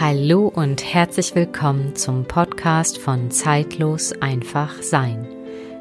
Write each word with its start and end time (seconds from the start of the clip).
Hallo 0.00 0.48
und 0.48 0.82
herzlich 0.82 1.34
willkommen 1.34 1.94
zum 1.94 2.24
Podcast 2.24 2.96
von 2.96 3.30
Zeitlos 3.30 4.14
einfach 4.22 4.80
sein. 4.82 5.28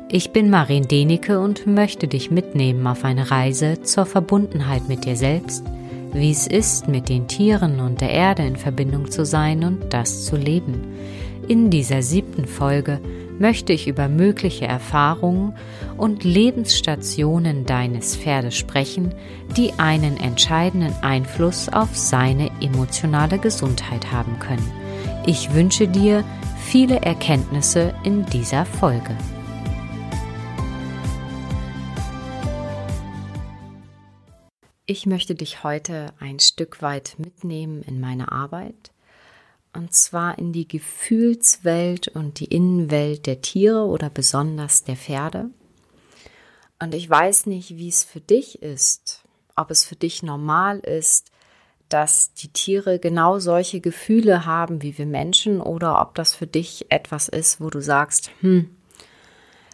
Ich 0.09 0.31
bin 0.31 0.49
Marin 0.49 0.89
Denike 0.89 1.39
und 1.39 1.65
möchte 1.65 2.09
dich 2.09 2.29
mitnehmen 2.29 2.85
auf 2.85 3.05
eine 3.05 3.31
Reise 3.31 3.81
zur 3.81 4.05
Verbundenheit 4.05 4.89
mit 4.89 5.05
dir 5.05 5.15
selbst, 5.15 5.63
wie 6.11 6.31
es 6.31 6.47
ist, 6.47 6.89
mit 6.89 7.07
den 7.07 7.29
Tieren 7.29 7.79
und 7.79 8.01
der 8.01 8.09
Erde 8.09 8.45
in 8.45 8.57
Verbindung 8.57 9.09
zu 9.09 9.23
sein 9.23 9.63
und 9.63 9.93
das 9.93 10.25
zu 10.25 10.35
leben. 10.35 10.81
In 11.47 11.69
dieser 11.69 12.01
siebten 12.01 12.43
Folge 12.43 12.99
möchte 13.39 13.73
ich 13.73 13.87
über 13.87 14.07
mögliche 14.07 14.65
Erfahrungen 14.65 15.55
und 15.97 16.23
Lebensstationen 16.23 17.65
deines 17.65 18.15
Pferdes 18.15 18.55
sprechen, 18.55 19.15
die 19.57 19.73
einen 19.77 20.17
entscheidenden 20.17 20.93
Einfluss 21.01 21.69
auf 21.69 21.97
seine 21.97 22.51
emotionale 22.61 23.39
Gesundheit 23.39 24.11
haben 24.11 24.37
können. 24.39 24.71
Ich 25.25 25.53
wünsche 25.53 25.87
dir 25.87 26.23
viele 26.57 27.01
Erkenntnisse 27.01 27.93
in 28.03 28.25
dieser 28.25 28.65
Folge. 28.65 29.15
Ich 34.85 35.05
möchte 35.05 35.35
dich 35.35 35.63
heute 35.63 36.13
ein 36.19 36.39
Stück 36.39 36.81
weit 36.81 37.15
mitnehmen 37.19 37.83
in 37.83 37.99
meine 37.99 38.31
Arbeit 38.31 38.91
und 39.73 39.93
zwar 39.93 40.37
in 40.37 40.51
die 40.51 40.67
Gefühlswelt 40.67 42.07
und 42.09 42.39
die 42.39 42.45
Innenwelt 42.45 43.25
der 43.25 43.41
Tiere 43.41 43.85
oder 43.85 44.09
besonders 44.09 44.83
der 44.83 44.95
Pferde. 44.95 45.49
Und 46.79 46.95
ich 46.95 47.09
weiß 47.09 47.45
nicht, 47.45 47.77
wie 47.77 47.89
es 47.89 48.03
für 48.03 48.21
dich 48.21 48.61
ist, 48.61 49.23
ob 49.55 49.69
es 49.69 49.85
für 49.85 49.95
dich 49.95 50.23
normal 50.23 50.79
ist, 50.79 51.31
dass 51.89 52.33
die 52.33 52.49
Tiere 52.49 52.99
genau 52.99 53.39
solche 53.39 53.81
Gefühle 53.81 54.45
haben 54.45 54.81
wie 54.81 54.97
wir 54.97 55.05
Menschen 55.05 55.59
oder 55.59 56.01
ob 56.01 56.15
das 56.15 56.35
für 56.35 56.47
dich 56.47 56.91
etwas 56.91 57.27
ist, 57.27 57.59
wo 57.59 57.69
du 57.69 57.81
sagst, 57.81 58.31
hm, 58.41 58.75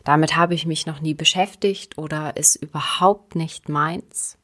damit 0.04 0.36
habe 0.36 0.54
ich 0.54 0.66
mich 0.66 0.86
noch 0.86 1.02
nie 1.02 1.14
beschäftigt 1.14 1.98
oder 1.98 2.38
ist 2.38 2.56
überhaupt 2.56 3.36
nicht 3.36 3.70
meins. 3.70 4.38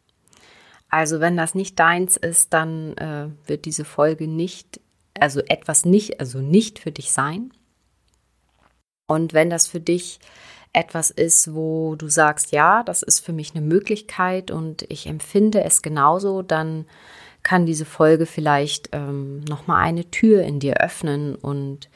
Also 0.90 1.22
wenn 1.22 1.38
das 1.38 1.56
nicht 1.56 1.80
deins 1.80 2.18
ist, 2.18 2.54
dann 2.54 2.98
äh, 2.98 3.30
wird 3.48 3.66
diese 3.66 3.86
Folge 3.86 4.28
nicht 4.28 4.82
also 5.22 5.42
etwas 5.42 5.86
nicht, 5.86 6.20
also 6.20 6.40
nicht 6.40 6.80
für 6.80 6.92
dich 6.92 7.12
sein. 7.12 7.52
Und 9.08 9.34
wenn 9.34 9.50
das 9.50 9.68
für 9.68 9.80
dich 9.80 10.20
etwas 10.74 11.10
ist, 11.10 11.54
wo 11.54 11.96
du 11.96 12.08
sagst, 12.08 12.52
ja, 12.52 12.84
das 12.84 13.04
ist 13.04 13.20
für 13.20 13.34
mich 13.34 13.54
eine 13.54 13.66
Möglichkeit 13.66 14.52
und 14.52 14.86
ich 14.90 15.06
empfinde 15.06 15.64
es 15.64 15.82
genauso, 15.82 16.42
dann 16.42 16.86
kann 17.44 17.66
diese 17.66 17.86
Folge 17.86 18.26
vielleicht 18.26 18.90
ähm, 18.94 19.42
nochmal 19.42 19.84
eine 19.84 20.10
Tür 20.12 20.44
in 20.44 20.60
dir 20.60 20.78
öffnen 20.78 21.36
und 21.36 21.90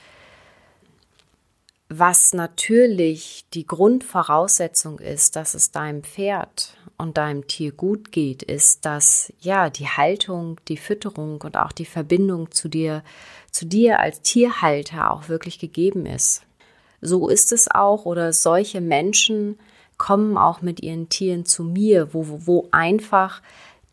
was 1.87 2.33
natürlich 2.33 3.45
die 3.53 3.65
Grundvoraussetzung 3.65 4.99
ist, 4.99 5.35
dass 5.35 5.53
es 5.53 5.71
deinem 5.71 6.03
Pferd 6.03 6.75
und 6.97 7.17
deinem 7.17 7.47
Tier 7.47 7.71
gut 7.71 8.11
geht, 8.11 8.43
ist, 8.43 8.85
dass 8.85 9.33
ja 9.39 9.69
die 9.69 9.87
Haltung, 9.87 10.59
die 10.67 10.77
Fütterung 10.77 11.41
und 11.41 11.57
auch 11.57 11.71
die 11.71 11.85
Verbindung 11.85 12.51
zu 12.51 12.69
dir, 12.69 13.03
zu 13.51 13.65
dir 13.65 13.99
als 13.99 14.21
Tierhalter 14.21 15.11
auch 15.11 15.29
wirklich 15.29 15.59
gegeben 15.59 16.05
ist. 16.05 16.43
So 17.01 17.29
ist 17.29 17.51
es 17.51 17.69
auch 17.69 18.05
oder 18.05 18.33
solche 18.33 18.81
Menschen 18.81 19.59
kommen 19.97 20.37
auch 20.37 20.61
mit 20.61 20.81
ihren 20.81 21.09
Tieren 21.09 21.45
zu 21.45 21.63
mir, 21.63 22.13
wo, 22.13 22.25
wo 22.45 22.67
einfach 22.71 23.41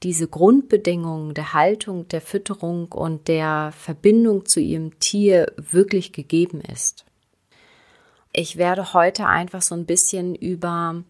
diese 0.03 0.27
Grundbedingungen 0.27 1.35
der 1.35 1.53
Haltung, 1.53 2.09
der 2.09 2.21
Fütterung 2.21 2.91
und 2.91 3.29
der 3.29 3.73
Verbindung 3.77 4.47
zu 4.47 4.61
ihrem 4.61 4.99
Tier 4.99 5.53
wirklich 5.57 6.13
gegeben 6.13 6.61
ist. 6.61 7.05
Ich 8.33 8.57
werde 8.57 8.95
heute 8.95 9.27
einfach 9.27 9.63
so 9.63 9.75
ein 9.75 9.87
bisschen 9.87 10.35
über 10.35 11.05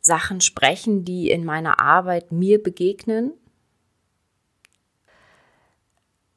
Sachen 0.00 0.40
sprechen, 0.40 1.04
die 1.04 1.30
in 1.30 1.44
meiner 1.44 1.80
Arbeit 1.80 2.32
mir 2.32 2.62
begegnen. 2.62 3.32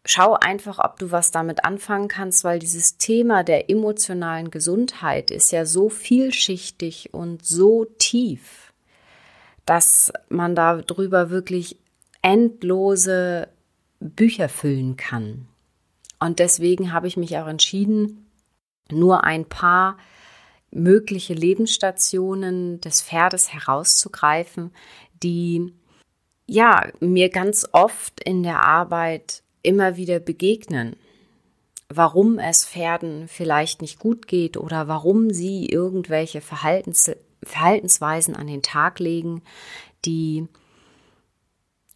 Schau 0.06 0.34
einfach, 0.34 0.79
ob 0.79 1.00
du 1.00 1.12
was 1.12 1.31
damit 1.31 1.63
anfangen 1.63 2.09
kannst, 2.09 2.44
weil 2.44 2.59
dieses 2.59 2.97
Thema 2.97 3.44
der 3.44 3.69
emotionalen 3.69 4.51
Gesundheit 4.51 5.31
ist 5.31 5.51
ja 5.51 5.66
so 5.66 5.88
vielschichtig 5.88 7.13
und 7.13 7.46
so 7.46 7.85
tief, 7.85 8.74
dass 9.66 10.12
man 10.28 10.56
darüber 10.56 11.30
wirklich 11.30 11.78
endlose 12.22 13.47
Bücher 14.01 14.50
füllen 14.50 14.97
kann. 14.97 15.47
Und 16.19 16.40
deswegen 16.40 16.91
habe 16.91 17.07
ich 17.07 17.16
mich 17.16 17.38
auch 17.38 17.47
entschieden, 17.47 18.30
nur 18.91 19.24
ein 19.24 19.45
paar 19.45 19.97
mögliche 20.73 21.34
Lebensstationen 21.34 22.81
des 22.81 23.01
Pferdes 23.01 23.53
herauszugreifen, 23.53 24.72
die 25.22 25.73
ja 26.45 26.88
mir 27.00 27.29
ganz 27.29 27.67
oft 27.72 28.22
in 28.23 28.44
der 28.44 28.63
Arbeit 28.63 29.44
immer 29.62 29.95
wieder 29.97 30.19
begegnen. 30.19 30.95
Warum 31.89 32.39
es 32.39 32.66
Pferden 32.66 33.28
vielleicht 33.28 33.81
nicht 33.81 34.00
gut 34.00 34.28
geht 34.28 34.57
oder 34.57 34.88
warum 34.88 35.29
sie 35.31 35.66
irgendwelche 35.67 36.41
Verhaltens 36.41 37.12
Verhaltensweisen 37.44 38.38
an 38.38 38.47
den 38.47 38.62
Tag 38.62 39.00
legen, 39.00 39.41
die 40.06 40.47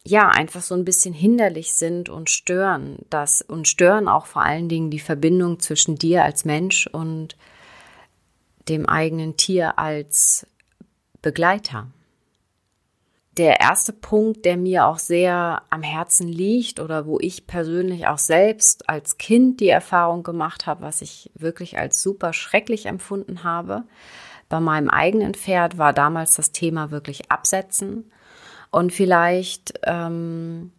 ja 0.04 0.28
einfach 0.28 0.60
so 0.60 0.74
ein 0.74 0.84
bisschen 0.84 1.14
hinderlich 1.14 1.72
sind 1.72 2.10
und 2.10 2.28
stören 2.28 2.98
das 3.08 3.40
und 3.40 3.66
stören 3.66 4.08
auch 4.08 4.26
vor 4.26 4.42
allen 4.42 4.68
Dingen 4.68 4.90
die 4.90 4.98
Verbindung 4.98 5.58
zwischen 5.58 5.96
dir 5.96 6.22
als 6.22 6.44
Mensch 6.44 6.86
und 6.86 7.36
dem 8.68 8.86
eigenen 8.86 9.36
Tier 9.36 9.78
als 9.78 10.46
Begleiter. 11.22 11.88
Der 13.36 13.60
erste 13.60 13.92
Punkt, 13.92 14.44
der 14.44 14.56
mir 14.56 14.86
auch 14.86 14.98
sehr 14.98 15.62
am 15.70 15.82
Herzen 15.82 16.26
liegt 16.26 16.80
oder 16.80 17.06
wo 17.06 17.20
ich 17.20 17.46
persönlich 17.46 18.08
auch 18.08 18.18
selbst 18.18 18.88
als 18.88 19.16
Kind 19.16 19.60
die 19.60 19.68
Erfahrung 19.68 20.24
gemacht 20.24 20.66
habe, 20.66 20.82
was 20.82 21.02
ich 21.02 21.30
wirklich 21.34 21.78
als 21.78 22.02
super 22.02 22.32
schrecklich 22.32 22.86
empfunden 22.86 23.44
habe, 23.44 23.84
bei 24.48 24.60
meinem 24.60 24.88
eigenen 24.88 25.34
Pferd 25.34 25.78
war 25.78 25.92
damals 25.92 26.34
das 26.34 26.52
Thema 26.52 26.90
wirklich 26.90 27.30
absetzen. 27.30 28.10
Und 28.70 28.92
vielleicht 28.92 29.78
ähm, 29.84 30.72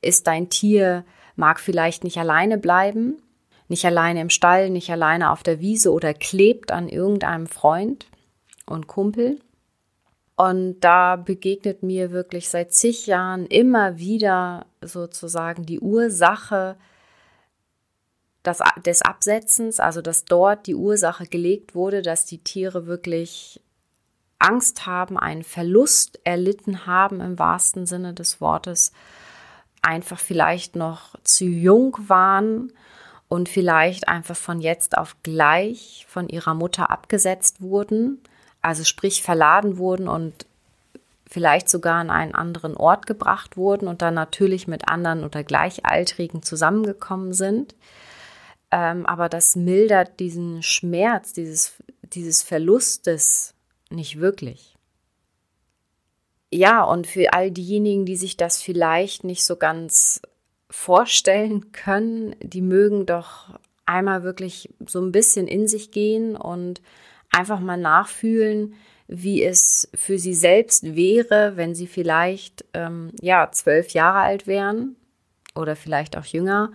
ist 0.00 0.26
dein 0.26 0.48
Tier, 0.48 1.04
mag 1.34 1.58
vielleicht 1.60 2.04
nicht 2.04 2.18
alleine 2.18 2.58
bleiben, 2.58 3.16
nicht 3.68 3.84
alleine 3.84 4.20
im 4.20 4.30
Stall, 4.30 4.70
nicht 4.70 4.90
alleine 4.90 5.30
auf 5.30 5.42
der 5.42 5.60
Wiese 5.60 5.92
oder 5.92 6.14
klebt 6.14 6.70
an 6.70 6.88
irgendeinem 6.88 7.46
Freund 7.46 8.06
und 8.66 8.86
Kumpel. 8.86 9.40
Und 10.36 10.80
da 10.80 11.16
begegnet 11.16 11.82
mir 11.82 12.10
wirklich 12.10 12.48
seit 12.48 12.72
zig 12.72 13.06
Jahren 13.06 13.46
immer 13.46 13.98
wieder 13.98 14.66
sozusagen 14.82 15.64
die 15.64 15.80
Ursache 15.80 16.76
des, 18.44 18.62
des 18.84 19.02
Absetzens, 19.02 19.80
also 19.80 20.02
dass 20.02 20.24
dort 20.26 20.66
die 20.66 20.74
Ursache 20.74 21.26
gelegt 21.26 21.74
wurde, 21.74 22.02
dass 22.02 22.26
die 22.26 22.38
Tiere 22.38 22.86
wirklich 22.86 23.60
Angst 24.38 24.86
haben, 24.86 25.18
einen 25.18 25.42
Verlust 25.42 26.20
erlitten 26.24 26.86
haben 26.86 27.20
im 27.20 27.38
wahrsten 27.38 27.86
Sinne 27.86 28.12
des 28.12 28.40
Wortes, 28.40 28.92
einfach 29.80 30.18
vielleicht 30.18 30.76
noch 30.76 31.16
zu 31.22 31.46
jung 31.46 31.96
waren 32.08 32.72
und 33.28 33.48
vielleicht 33.48 34.08
einfach 34.08 34.36
von 34.36 34.60
jetzt 34.60 34.96
auf 34.96 35.16
gleich 35.22 36.06
von 36.08 36.28
ihrer 36.28 36.54
Mutter 36.54 36.90
abgesetzt 36.90 37.60
wurden, 37.60 38.20
also 38.62 38.84
sprich 38.84 39.22
verladen 39.22 39.78
wurden 39.78 40.08
und 40.08 40.46
vielleicht 41.28 41.68
sogar 41.68 41.96
an 41.96 42.10
einen 42.10 42.34
anderen 42.34 42.76
Ort 42.76 43.06
gebracht 43.06 43.56
wurden 43.56 43.88
und 43.88 44.00
dann 44.02 44.14
natürlich 44.14 44.68
mit 44.68 44.88
anderen 44.88 45.24
oder 45.24 45.42
Gleichaltrigen 45.42 46.42
zusammengekommen 46.42 47.32
sind. 47.32 47.74
Ähm, 48.70 49.06
aber 49.06 49.28
das 49.28 49.56
mildert 49.56 50.20
diesen 50.20 50.62
Schmerz, 50.62 51.32
dieses, 51.32 51.74
dieses 52.02 52.42
Verlustes 52.42 53.54
nicht 53.90 54.20
wirklich. 54.20 54.76
Ja, 56.52 56.84
und 56.84 57.06
für 57.06 57.32
all 57.32 57.50
diejenigen, 57.50 58.06
die 58.06 58.16
sich 58.16 58.36
das 58.36 58.62
vielleicht 58.62 59.24
nicht 59.24 59.44
so 59.44 59.56
ganz 59.56 60.22
vorstellen 60.70 61.72
können, 61.72 62.34
die 62.40 62.62
mögen 62.62 63.06
doch 63.06 63.58
einmal 63.86 64.22
wirklich 64.24 64.74
so 64.86 65.00
ein 65.00 65.12
bisschen 65.12 65.46
in 65.46 65.68
sich 65.68 65.90
gehen 65.90 66.36
und 66.36 66.82
einfach 67.30 67.60
mal 67.60 67.76
nachfühlen, 67.76 68.74
wie 69.08 69.44
es 69.44 69.88
für 69.94 70.18
sie 70.18 70.34
selbst 70.34 70.96
wäre, 70.96 71.56
wenn 71.56 71.74
sie 71.74 71.86
vielleicht 71.86 72.64
ähm, 72.74 73.12
ja 73.20 73.50
zwölf 73.52 73.90
Jahre 73.90 74.18
alt 74.18 74.46
wären 74.46 74.96
oder 75.54 75.76
vielleicht 75.76 76.16
auch 76.16 76.24
jünger. 76.24 76.72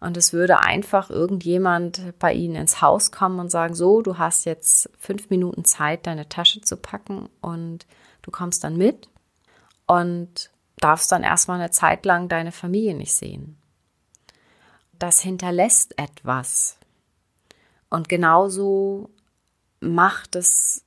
Und 0.00 0.16
es 0.16 0.32
würde 0.32 0.60
einfach 0.60 1.10
irgendjemand 1.10 2.18
bei 2.18 2.32
ihnen 2.32 2.56
ins 2.56 2.82
Haus 2.82 3.10
kommen 3.10 3.38
und 3.38 3.50
sagen, 3.50 3.74
so, 3.74 4.02
du 4.02 4.18
hast 4.18 4.44
jetzt 4.44 4.90
fünf 4.98 5.30
Minuten 5.30 5.64
Zeit, 5.64 6.06
deine 6.06 6.28
Tasche 6.28 6.60
zu 6.60 6.76
packen 6.76 7.28
und 7.40 7.86
du 8.22 8.30
kommst 8.30 8.64
dann 8.64 8.76
mit. 8.76 9.08
Und 9.86 10.50
darfst 10.76 11.10
dann 11.12 11.22
erstmal 11.22 11.60
eine 11.60 11.70
Zeit 11.70 12.04
lang 12.04 12.28
deine 12.28 12.52
Familie 12.52 12.94
nicht 12.94 13.14
sehen. 13.14 13.56
das 14.98 15.20
hinterlässt 15.20 15.98
etwas. 15.98 16.78
Und 17.90 18.08
genauso 18.08 19.10
macht 19.80 20.36
es 20.36 20.84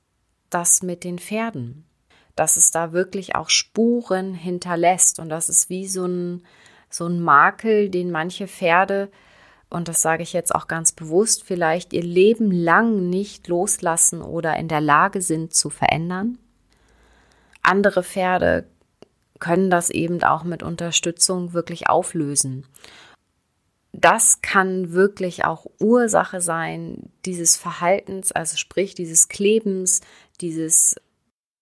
das 0.50 0.82
mit 0.82 1.04
den 1.04 1.18
Pferden, 1.18 1.84
dass 2.34 2.56
es 2.56 2.70
da 2.70 2.92
wirklich 2.92 3.36
auch 3.36 3.50
Spuren 3.50 4.34
hinterlässt. 4.34 5.20
Und 5.20 5.28
das 5.28 5.48
ist 5.48 5.68
wie 5.68 5.86
so 5.86 6.06
ein, 6.06 6.42
so 6.90 7.06
ein 7.06 7.20
Makel, 7.20 7.90
den 7.90 8.10
manche 8.10 8.48
Pferde, 8.48 9.10
und 9.70 9.88
das 9.88 10.00
sage 10.00 10.22
ich 10.22 10.32
jetzt 10.32 10.54
auch 10.54 10.66
ganz 10.66 10.92
bewusst, 10.92 11.44
vielleicht 11.44 11.92
ihr 11.92 12.02
Leben 12.02 12.50
lang 12.50 13.10
nicht 13.10 13.48
loslassen 13.48 14.22
oder 14.22 14.56
in 14.56 14.68
der 14.68 14.80
Lage 14.80 15.20
sind 15.20 15.54
zu 15.54 15.68
verändern. 15.68 16.38
Andere 17.62 18.02
Pferde 18.02 18.66
können 19.38 19.70
das 19.70 19.90
eben 19.90 20.22
auch 20.22 20.44
mit 20.44 20.62
Unterstützung 20.62 21.52
wirklich 21.52 21.88
auflösen. 21.88 22.66
Das 23.92 24.42
kann 24.42 24.92
wirklich 24.92 25.44
auch 25.44 25.66
Ursache 25.80 26.40
sein 26.40 27.10
dieses 27.24 27.56
Verhaltens, 27.56 28.32
also 28.32 28.56
sprich 28.56 28.94
dieses 28.94 29.28
Klebens, 29.28 30.02
dieses 30.40 30.96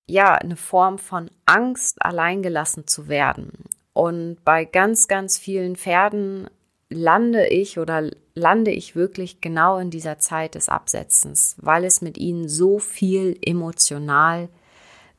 ja, 0.06 0.34
eine 0.34 0.56
Form 0.56 0.98
von 0.98 1.30
Angst, 1.46 2.02
alleingelassen 2.02 2.86
zu 2.86 3.08
werden. 3.08 3.52
Und 3.92 4.44
bei 4.44 4.64
ganz, 4.64 5.08
ganz 5.08 5.38
vielen 5.38 5.76
Pferden 5.76 6.48
lande 6.88 7.48
ich 7.48 7.78
oder 7.78 8.10
lande 8.34 8.70
ich 8.70 8.94
wirklich 8.94 9.40
genau 9.40 9.78
in 9.78 9.90
dieser 9.90 10.18
Zeit 10.18 10.54
des 10.54 10.68
Absetzens, 10.68 11.56
weil 11.58 11.84
es 11.84 12.02
mit 12.02 12.18
ihnen 12.18 12.48
so 12.48 12.78
viel 12.78 13.36
emotional 13.42 14.48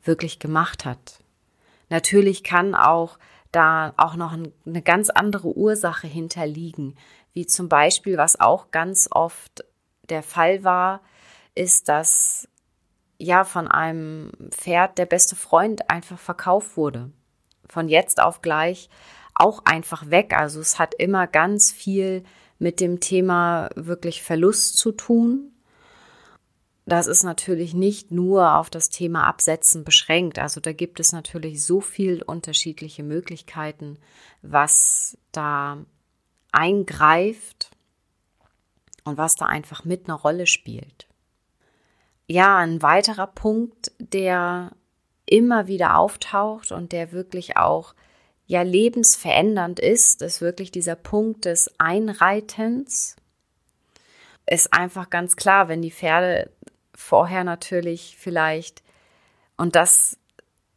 wirklich 0.04 0.40
gemacht 0.40 0.86
hat. 0.86 1.20
Natürlich 1.90 2.44
kann 2.44 2.76
auch 2.76 3.18
da 3.52 3.94
auch 3.98 4.16
noch 4.16 4.34
eine 4.34 4.82
ganz 4.82 5.10
andere 5.10 5.56
Ursache 5.56 6.08
hinterliegen, 6.08 6.96
wie 7.34 7.46
zum 7.46 7.70
Beispiel, 7.70 8.18
was 8.18 8.40
auch 8.40 8.72
ganz 8.72 9.08
oft 9.12 9.64
der 10.10 10.24
Fall 10.24 10.64
war, 10.64 11.02
ist, 11.56 11.88
dass 11.90 12.48
ja 13.18 13.44
von 13.44 13.68
einem 13.68 14.32
Pferd 14.52 14.98
der 14.98 15.06
beste 15.06 15.36
Freund 15.36 15.90
einfach 15.90 16.20
verkauft 16.20 16.78
wurde. 16.78 17.12
Von 17.68 17.90
jetzt 17.90 18.22
auf 18.22 18.42
gleich 18.42 18.90
auch 19.34 19.62
einfach 19.66 20.10
weg. 20.10 20.34
Also 20.38 20.60
es 20.60 20.80
hat 20.80 20.94
immer 20.96 21.28
ganz 21.28 21.72
viel 21.72 22.24
mit 22.60 22.80
dem 22.80 23.00
Thema 23.00 23.70
wirklich 23.76 24.24
Verlust 24.24 24.78
zu 24.78 24.92
tun 24.92 25.52
das 26.88 27.08
ist 27.08 27.24
natürlich 27.24 27.74
nicht 27.74 28.12
nur 28.12 28.56
auf 28.56 28.70
das 28.70 28.90
Thema 28.90 29.26
Absetzen 29.28 29.84
beschränkt. 29.84 30.40
Also 30.40 30.62
da 30.62 30.72
gibt 30.72 31.02
es 31.02 31.12
natürlich 31.12 31.64
so 31.66 31.82
viel 31.82 32.24
unterschiedliche 32.24 33.04
Möglichkeiten, 33.04 34.00
was 34.42 35.18
da 35.34 35.80
eingreift 36.54 37.72
und 39.04 39.18
was 39.18 39.36
da 39.36 39.48
einfach 39.48 39.84
mit 39.84 40.08
einer 40.08 40.18
Rolle 40.18 40.48
spielt. 40.48 41.08
Ja, 42.26 42.58
ein 42.58 42.82
weiterer 42.82 43.28
Punkt, 43.28 43.92
der 44.00 44.72
immer 45.26 45.68
wieder 45.68 45.98
auftaucht 45.98 46.72
und 46.72 46.94
der 46.94 47.12
wirklich 47.12 47.58
auch 47.58 47.96
ja 48.46 48.62
lebensverändernd 48.62 49.82
ist, 49.82 50.22
ist 50.22 50.40
wirklich 50.40 50.72
dieser 50.72 50.96
Punkt 50.96 51.44
des 51.44 51.70
Einreitens. 51.80 53.18
Ist 54.50 54.72
einfach 54.72 55.10
ganz 55.10 55.36
klar, 55.36 55.68
wenn 55.68 55.82
die 55.82 55.92
Pferde 55.92 56.50
vorher 56.98 57.44
natürlich 57.44 58.18
vielleicht, 58.20 58.84
und 59.56 59.76
das 59.76 60.18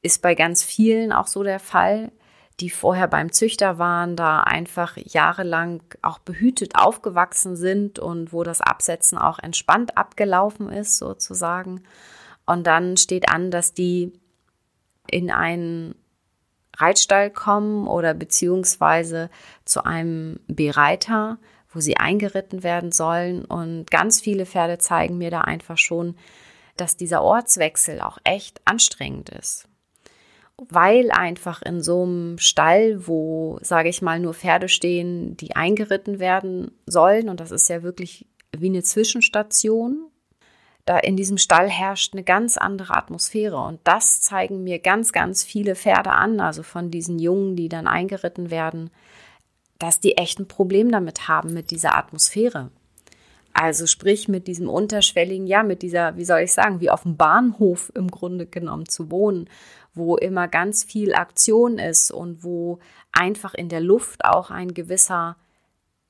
ist 0.03 0.23
bei 0.23 0.35
ganz 0.35 0.63
vielen 0.63 1.13
auch 1.13 1.27
so 1.27 1.43
der 1.43 1.59
Fall, 1.59 2.13
die 2.61 2.71
vorher 2.71 3.09
beim 3.09 3.33
Züchter 3.33 3.79
waren, 3.79 4.17
da 4.17 4.41
einfach 4.43 4.99
jahrelang 4.99 5.83
auch 6.03 6.19
behütet 6.19 6.77
aufgewachsen 6.77 7.57
sind 7.57 7.99
und 7.99 8.35
wo 8.35 8.45
das 8.45 8.61
Absetzen 8.61 9.17
auch 9.17 9.39
entspannt 9.39 9.97
abgelaufen 9.97 10.71
ist, 10.71 10.99
sozusagen. 10.99 11.83
Und 12.45 12.67
dann 12.67 12.99
steht 12.99 13.31
an, 13.31 13.51
dass 13.51 13.73
die 13.73 14.13
in 15.11 15.31
einen 15.31 15.95
Reitstall 16.77 17.31
kommen 17.31 17.89
oder 17.89 18.13
beziehungsweise 18.13 19.31
zu 19.65 19.85
einem 19.85 20.39
Bereiter, 20.47 21.39
wo 21.73 21.81
sie 21.81 21.97
eingeritten 21.97 22.63
werden 22.63 22.93
sollen. 22.93 23.45
Und 23.45 23.91
ganz 23.91 24.21
viele 24.21 24.47
Pferde 24.47 24.79
zeigen 24.79 25.19
mir 25.19 25.31
da 25.31 25.43
einfach 25.43 25.79
schon, 25.79 26.17
dass 26.77 26.97
dieser 26.97 27.23
Ortswechsel 27.23 28.01
auch 28.01 28.19
echt 28.25 28.61
anstrengend 28.65 29.31
ist. 29.31 29.69
Weil 30.69 31.11
einfach 31.11 31.63
in 31.63 31.83
so 31.83 32.03
einem 32.03 32.39
Stall, 32.39 33.07
wo, 33.07 33.59
sage 33.63 33.89
ich 33.89 34.03
mal, 34.03 34.21
nur 34.21 34.35
Pferde 34.35 34.69
stehen, 34.69 35.37
die 35.37 35.57
eingeritten 35.57 36.19
werden 36.19 36.73
sollen, 36.87 37.29
und 37.29 37.41
das 37.41 37.51
ist 37.51 37.69
ja 37.69 37.83
wirklich 37.83 38.27
wie 38.57 38.67
eine 38.67 38.83
Zwischenstation, 38.83 40.11
da 40.85 40.99
in 40.99 41.17
diesem 41.17 41.39
Stall 41.39 41.69
herrscht 41.69 42.15
eine 42.15 42.25
ganz 42.25 42.57
andere 42.57 42.97
Atmosphäre. 42.97 43.59
Und 43.59 43.81
das 43.85 44.21
zeigen 44.21 44.65
mir 44.65 44.79
ganz, 44.79 45.13
ganz 45.13 45.45
viele 45.45 45.77
Pferde 45.77 46.11
an, 46.11 46.41
also 46.41 46.63
von 46.63 46.91
diesen 46.91 47.19
Jungen, 47.19 47.55
die 47.55 47.69
dann 47.69 47.87
eingeritten 47.87 48.51
werden, 48.51 48.91
dass 49.81 49.99
die 49.99 50.17
echt 50.17 50.39
ein 50.39 50.47
Problem 50.47 50.93
damit 50.93 51.27
haben, 51.27 51.53
mit 51.53 51.73
dieser 51.73 51.97
Atmosphäre. 51.97 52.71
Also 53.53 53.87
sprich 53.87 54.29
mit 54.29 54.47
diesem 54.47 54.69
unterschwelligen, 54.69 55.47
ja, 55.47 55.65
mit 55.65 55.83
dieser, 55.83 56.17
wie 56.17 56.25
soll 56.25 56.41
ich 56.41 56.53
sagen, 56.53 56.81
wie 56.81 56.91
auf 56.91 57.03
dem 57.03 57.17
Bahnhof 57.17 57.91
im 57.97 58.09
Grunde 58.09 58.47
genommen 58.47 58.89
zu 58.89 59.11
wohnen, 59.11 59.49
wo 59.95 60.17
immer 60.17 60.47
ganz 60.47 60.85
viel 60.85 61.15
Aktion 61.15 61.79
ist 61.79 62.13
und 62.13 62.45
wo 62.45 62.79
einfach 63.11 63.55
in 63.55 63.69
der 63.69 63.81
Luft 63.81 64.25
auch 64.25 64.51
ein 64.51 64.73
gewisser 64.73 65.37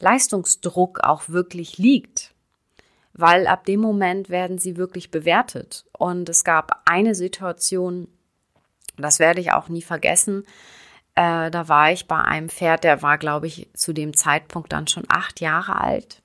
Leistungsdruck 0.00 1.00
auch 1.02 1.28
wirklich 1.28 1.78
liegt. 1.78 2.34
Weil 3.12 3.46
ab 3.46 3.64
dem 3.64 3.80
Moment 3.80 4.28
werden 4.28 4.58
sie 4.58 4.76
wirklich 4.76 5.10
bewertet. 5.10 5.86
Und 5.96 6.28
es 6.28 6.44
gab 6.44 6.82
eine 6.84 7.14
Situation, 7.14 8.08
das 8.96 9.18
werde 9.18 9.40
ich 9.40 9.52
auch 9.52 9.68
nie 9.68 9.82
vergessen, 9.82 10.44
äh, 11.20 11.50
da 11.50 11.68
war 11.68 11.92
ich 11.92 12.08
bei 12.08 12.18
einem 12.18 12.48
Pferd, 12.48 12.82
der 12.82 13.02
war, 13.02 13.18
glaube 13.18 13.46
ich, 13.46 13.68
zu 13.74 13.92
dem 13.92 14.16
Zeitpunkt 14.16 14.72
dann 14.72 14.86
schon 14.86 15.04
acht 15.08 15.40
Jahre 15.40 15.78
alt. 15.78 16.22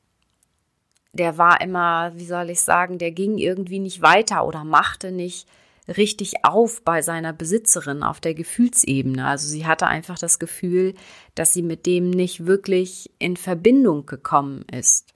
Der 1.12 1.38
war 1.38 1.60
immer, 1.60 2.14
wie 2.16 2.26
soll 2.26 2.50
ich 2.50 2.62
sagen, 2.62 2.98
der 2.98 3.12
ging 3.12 3.38
irgendwie 3.38 3.80
nicht 3.80 4.02
weiter 4.02 4.48
oder 4.48 4.64
machte 4.64 5.12
nicht 5.12 5.50
richtig 5.90 6.46
auf 6.46 6.82
bei 6.84 7.02
seiner 7.02 7.34
Besitzerin 7.34 8.04
auf 8.04 8.22
der 8.22 8.36
Gefühlsebene. 8.36 9.28
Also 9.28 9.50
sie 9.50 9.66
hatte 9.66 9.88
einfach 9.88 10.18
das 10.18 10.40
Gefühl, 10.40 10.94
dass 11.36 11.52
sie 11.52 11.62
mit 11.62 11.86
dem 11.86 12.10
nicht 12.10 12.46
wirklich 12.46 13.12
in 13.20 13.36
Verbindung 13.36 14.06
gekommen 14.06 14.64
ist. 14.72 15.14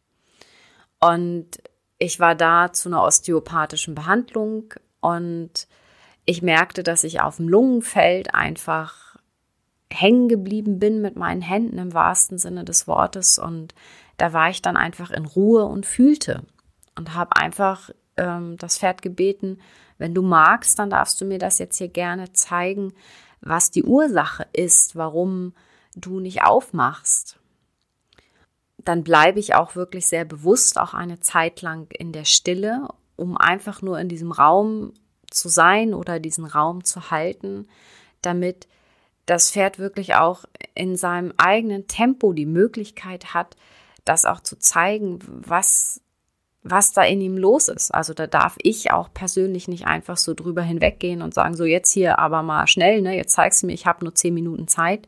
Und 0.99 1.47
ich 1.99 2.19
war 2.19 2.35
da 2.35 2.73
zu 2.73 2.89
einer 2.89 3.01
osteopathischen 3.01 3.95
Behandlung 3.95 4.73
und 4.99 5.69
ich 6.25 6.41
merkte, 6.41 6.83
dass 6.83 7.05
ich 7.05 7.21
auf 7.21 7.37
dem 7.37 7.47
Lungenfeld 7.47 8.35
einfach 8.35 9.08
hängen 9.91 10.29
geblieben 10.29 10.79
bin 10.79 11.01
mit 11.01 11.15
meinen 11.15 11.41
Händen 11.41 11.77
im 11.77 11.93
wahrsten 11.93 12.37
Sinne 12.37 12.63
des 12.63 12.87
Wortes. 12.87 13.39
Und 13.39 13.73
da 14.17 14.33
war 14.33 14.49
ich 14.49 14.61
dann 14.61 14.77
einfach 14.77 15.11
in 15.11 15.25
Ruhe 15.25 15.65
und 15.65 15.85
fühlte 15.85 16.43
und 16.95 17.15
habe 17.15 17.35
einfach 17.35 17.89
ähm, 18.17 18.57
das 18.57 18.77
Pferd 18.77 19.01
gebeten, 19.01 19.59
wenn 19.97 20.13
du 20.13 20.21
magst, 20.21 20.79
dann 20.79 20.89
darfst 20.89 21.19
du 21.19 21.25
mir 21.25 21.39
das 21.39 21.59
jetzt 21.59 21.77
hier 21.77 21.89
gerne 21.89 22.31
zeigen, 22.31 22.93
was 23.41 23.69
die 23.69 23.83
Ursache 23.83 24.47
ist, 24.53 24.95
warum 24.95 25.53
du 25.95 26.19
nicht 26.19 26.43
aufmachst. 26.43 27.37
Dann 28.77 29.03
bleibe 29.03 29.39
ich 29.39 29.55
auch 29.55 29.75
wirklich 29.75 30.07
sehr 30.07 30.25
bewusst 30.25 30.79
auch 30.79 30.93
eine 30.93 31.19
Zeit 31.19 31.61
lang 31.61 31.91
in 31.91 32.13
der 32.13 32.25
Stille, 32.25 32.87
um 33.17 33.37
einfach 33.37 33.81
nur 33.81 33.99
in 33.99 34.07
diesem 34.07 34.31
Raum 34.31 34.93
zu 35.29 35.49
sein 35.49 35.93
oder 35.93 36.19
diesen 36.19 36.45
Raum 36.45 36.85
zu 36.85 37.11
halten, 37.11 37.67
damit 38.21 38.67
das 39.29 39.51
Pferd 39.51 39.77
wirklich 39.79 40.15
auch 40.15 40.45
in 40.73 40.95
seinem 40.95 41.33
eigenen 41.37 41.87
Tempo 41.87 42.33
die 42.33 42.45
Möglichkeit 42.45 43.33
hat, 43.33 43.55
das 44.05 44.25
auch 44.25 44.39
zu 44.39 44.57
zeigen, 44.57 45.19
was, 45.27 46.01
was 46.63 46.93
da 46.93 47.03
in 47.03 47.21
ihm 47.21 47.37
los 47.37 47.67
ist. 47.67 47.93
Also 47.93 48.13
da 48.13 48.25
darf 48.27 48.55
ich 48.61 48.91
auch 48.91 49.13
persönlich 49.13 49.67
nicht 49.67 49.85
einfach 49.85 50.17
so 50.17 50.33
drüber 50.33 50.63
hinweggehen 50.63 51.21
und 51.21 51.33
sagen, 51.33 51.55
so 51.55 51.65
jetzt 51.65 51.91
hier 51.91 52.17
aber 52.17 52.41
mal 52.41 52.65
schnell, 52.67 53.01
ne, 53.01 53.15
jetzt 53.15 53.33
zeigst 53.33 53.61
du 53.61 53.67
mir, 53.67 53.73
ich 53.73 53.85
habe 53.85 54.03
nur 54.03 54.15
zehn 54.15 54.33
Minuten 54.33 54.67
Zeit. 54.67 55.07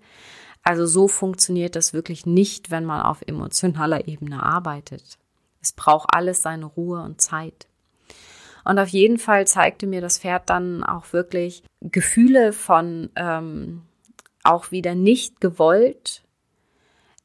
Also 0.63 0.85
so 0.85 1.07
funktioniert 1.07 1.75
das 1.75 1.93
wirklich 1.93 2.27
nicht, 2.27 2.69
wenn 2.69 2.85
man 2.85 3.01
auf 3.01 3.23
emotionaler 3.25 4.07
Ebene 4.07 4.43
arbeitet. 4.43 5.17
Es 5.61 5.71
braucht 5.71 6.13
alles 6.13 6.43
seine 6.43 6.65
Ruhe 6.65 7.01
und 7.01 7.21
Zeit. 7.21 7.67
Und 8.63 8.77
auf 8.77 8.89
jeden 8.89 9.17
Fall 9.17 9.47
zeigte 9.47 9.87
mir 9.87 10.01
das 10.01 10.19
Pferd 10.19 10.51
dann 10.51 10.83
auch 10.83 11.13
wirklich 11.13 11.63
Gefühle 11.81 12.53
von 12.53 13.09
ähm, 13.15 13.81
auch 14.43 14.71
wieder 14.71 14.95
nicht 14.95 15.41
gewollt, 15.41 16.23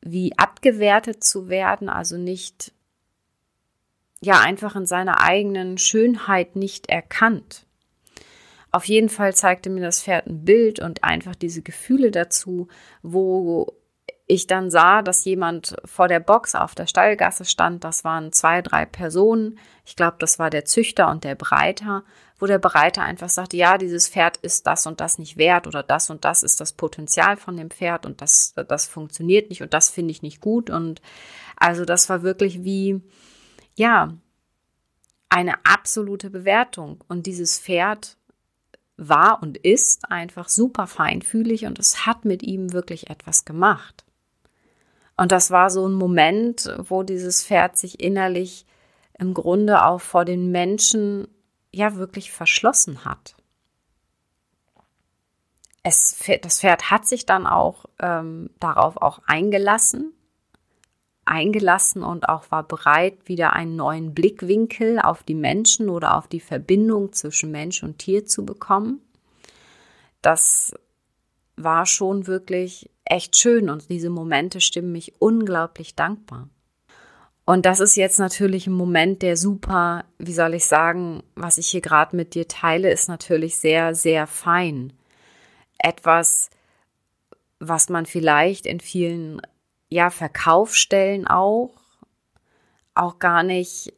wie 0.00 0.36
abgewertet 0.36 1.24
zu 1.24 1.48
werden, 1.48 1.88
also 1.88 2.16
nicht, 2.16 2.72
ja, 4.20 4.40
einfach 4.40 4.76
in 4.76 4.86
seiner 4.86 5.20
eigenen 5.20 5.78
Schönheit 5.78 6.56
nicht 6.56 6.88
erkannt. 6.88 7.66
Auf 8.72 8.84
jeden 8.84 9.08
Fall 9.08 9.34
zeigte 9.34 9.70
mir 9.70 9.82
das 9.82 10.02
Pferd 10.02 10.26
ein 10.26 10.44
Bild 10.44 10.80
und 10.80 11.02
einfach 11.02 11.34
diese 11.34 11.62
Gefühle 11.62 12.10
dazu, 12.10 12.68
wo 13.02 13.72
ich 14.26 14.46
dann 14.46 14.70
sah, 14.70 15.02
dass 15.02 15.24
jemand 15.24 15.76
vor 15.84 16.08
der 16.08 16.20
Box 16.20 16.54
auf 16.54 16.74
der 16.74 16.86
Stallgasse 16.86 17.44
stand. 17.44 17.84
Das 17.84 18.04
waren 18.04 18.32
zwei, 18.32 18.60
drei 18.60 18.84
Personen. 18.84 19.58
Ich 19.84 19.94
glaube, 19.94 20.16
das 20.18 20.38
war 20.38 20.50
der 20.50 20.64
Züchter 20.64 21.10
und 21.10 21.24
der 21.24 21.36
Breiter, 21.36 22.02
wo 22.38 22.46
der 22.46 22.58
Breiter 22.58 23.02
einfach 23.02 23.28
sagte, 23.28 23.56
ja, 23.56 23.78
dieses 23.78 24.08
Pferd 24.08 24.36
ist 24.38 24.66
das 24.66 24.86
und 24.86 25.00
das 25.00 25.18
nicht 25.18 25.36
wert 25.36 25.66
oder 25.66 25.82
das 25.82 26.10
und 26.10 26.24
das 26.24 26.42
ist 26.42 26.60
das 26.60 26.72
Potenzial 26.72 27.36
von 27.36 27.56
dem 27.56 27.70
Pferd 27.70 28.04
und 28.04 28.20
das, 28.20 28.54
das 28.68 28.86
funktioniert 28.86 29.48
nicht 29.48 29.62
und 29.62 29.72
das 29.72 29.88
finde 29.88 30.12
ich 30.12 30.22
nicht 30.22 30.40
gut. 30.40 30.68
Und 30.68 31.00
also 31.56 31.84
das 31.84 32.08
war 32.08 32.22
wirklich 32.22 32.62
wie, 32.62 33.00
ja, 33.74 34.12
eine 35.28 35.64
absolute 35.64 36.30
Bewertung. 36.30 37.02
Und 37.08 37.26
dieses 37.26 37.58
Pferd 37.58 38.16
war 38.96 39.42
und 39.42 39.58
ist 39.58 40.10
einfach 40.10 40.48
super 40.48 40.86
feinfühlig 40.86 41.66
und 41.66 41.78
es 41.78 42.06
hat 42.06 42.24
mit 42.24 42.42
ihm 42.42 42.72
wirklich 42.72 43.10
etwas 43.10 43.44
gemacht. 43.44 44.04
Und 45.16 45.32
das 45.32 45.50
war 45.50 45.70
so 45.70 45.86
ein 45.86 45.94
Moment, 45.94 46.74
wo 46.78 47.02
dieses 47.02 47.44
Pferd 47.44 47.76
sich 47.76 48.00
innerlich 48.00 48.66
im 49.18 49.32
Grunde 49.32 49.84
auch 49.84 50.00
vor 50.00 50.24
den 50.24 50.50
Menschen 50.50 51.26
ja 51.76 51.96
wirklich 51.96 52.32
verschlossen 52.32 53.04
hat. 53.04 53.36
Es, 55.82 56.18
das 56.42 56.60
Pferd 56.60 56.90
hat 56.90 57.06
sich 57.06 57.26
dann 57.26 57.46
auch 57.46 57.84
ähm, 58.00 58.50
darauf 58.58 58.96
auch 58.96 59.20
eingelassen, 59.26 60.12
eingelassen 61.24 62.02
und 62.02 62.28
auch 62.28 62.50
war 62.50 62.64
bereit, 62.64 63.28
wieder 63.28 63.52
einen 63.52 63.76
neuen 63.76 64.14
Blickwinkel 64.14 64.98
auf 64.98 65.22
die 65.22 65.34
Menschen 65.34 65.88
oder 65.88 66.16
auf 66.16 66.26
die 66.26 66.40
Verbindung 66.40 67.12
zwischen 67.12 67.52
Mensch 67.52 67.82
und 67.82 67.98
Tier 67.98 68.26
zu 68.26 68.44
bekommen. 68.44 69.00
Das 70.22 70.74
war 71.56 71.86
schon 71.86 72.26
wirklich 72.26 72.90
echt 73.04 73.36
schön 73.36 73.70
und 73.70 73.88
diese 73.90 74.10
Momente 74.10 74.60
stimmen 74.60 74.92
mich 74.92 75.20
unglaublich 75.20 75.94
dankbar. 75.94 76.48
Und 77.46 77.64
das 77.64 77.78
ist 77.78 77.96
jetzt 77.96 78.18
natürlich 78.18 78.66
ein 78.66 78.72
Moment, 78.72 79.22
der 79.22 79.36
super, 79.36 80.04
wie 80.18 80.32
soll 80.32 80.54
ich 80.54 80.66
sagen, 80.66 81.22
was 81.36 81.58
ich 81.58 81.68
hier 81.68 81.80
gerade 81.80 82.16
mit 82.16 82.34
dir 82.34 82.48
teile, 82.48 82.90
ist 82.90 83.08
natürlich 83.08 83.56
sehr, 83.56 83.94
sehr 83.94 84.26
fein. 84.26 84.92
Etwas, 85.78 86.50
was 87.60 87.88
man 87.88 88.04
vielleicht 88.04 88.66
in 88.66 88.80
vielen, 88.80 89.40
ja, 89.88 90.10
Verkaufsstellen 90.10 91.28
auch, 91.28 91.70
auch 92.96 93.20
gar 93.20 93.44
nicht, 93.44 93.94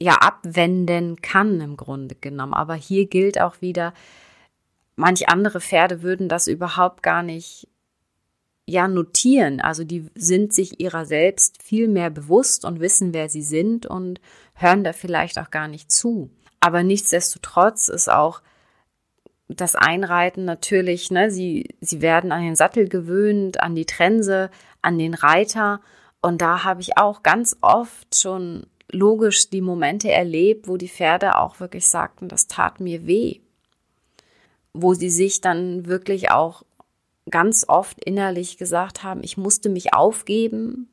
ja, 0.00 0.14
abwenden 0.14 1.20
kann 1.20 1.60
im 1.60 1.76
Grunde 1.76 2.14
genommen. 2.14 2.54
Aber 2.54 2.74
hier 2.74 3.06
gilt 3.06 3.38
auch 3.38 3.60
wieder, 3.60 3.92
manch 4.96 5.28
andere 5.28 5.60
Pferde 5.60 6.00
würden 6.00 6.30
das 6.30 6.46
überhaupt 6.46 7.02
gar 7.02 7.22
nicht 7.22 7.68
ja 8.66 8.88
notieren. 8.88 9.60
Also 9.60 9.84
die 9.84 10.06
sind 10.14 10.52
sich 10.52 10.80
ihrer 10.80 11.04
selbst 11.04 11.62
viel 11.62 11.88
mehr 11.88 12.10
bewusst 12.10 12.64
und 12.64 12.80
wissen, 12.80 13.12
wer 13.14 13.28
sie 13.28 13.42
sind 13.42 13.86
und 13.86 14.20
hören 14.54 14.84
da 14.84 14.92
vielleicht 14.92 15.38
auch 15.38 15.50
gar 15.50 15.68
nicht 15.68 15.90
zu. 15.90 16.30
Aber 16.60 16.82
nichtsdestotrotz 16.82 17.88
ist 17.88 18.10
auch 18.10 18.40
das 19.48 19.74
Einreiten 19.74 20.44
natürlich, 20.44 21.10
ne, 21.10 21.30
sie, 21.30 21.74
sie 21.80 22.00
werden 22.00 22.32
an 22.32 22.42
den 22.42 22.56
Sattel 22.56 22.88
gewöhnt, 22.88 23.60
an 23.60 23.74
die 23.74 23.84
Trense, 23.84 24.50
an 24.80 24.98
den 24.98 25.14
Reiter. 25.14 25.80
Und 26.20 26.40
da 26.40 26.64
habe 26.64 26.80
ich 26.80 26.96
auch 26.96 27.22
ganz 27.22 27.56
oft 27.60 28.14
schon 28.14 28.66
logisch 28.90 29.50
die 29.50 29.60
Momente 29.60 30.10
erlebt, 30.10 30.68
wo 30.68 30.76
die 30.76 30.88
Pferde 30.88 31.38
auch 31.38 31.60
wirklich 31.60 31.86
sagten, 31.86 32.28
das 32.28 32.46
tat 32.46 32.80
mir 32.80 33.06
weh. 33.06 33.40
Wo 34.72 34.94
sie 34.94 35.10
sich 35.10 35.40
dann 35.40 35.86
wirklich 35.86 36.30
auch 36.30 36.62
ganz 37.30 37.64
oft 37.68 38.02
innerlich 38.04 38.58
gesagt 38.58 39.02
haben, 39.02 39.22
ich 39.22 39.36
musste 39.36 39.68
mich 39.68 39.94
aufgeben 39.94 40.88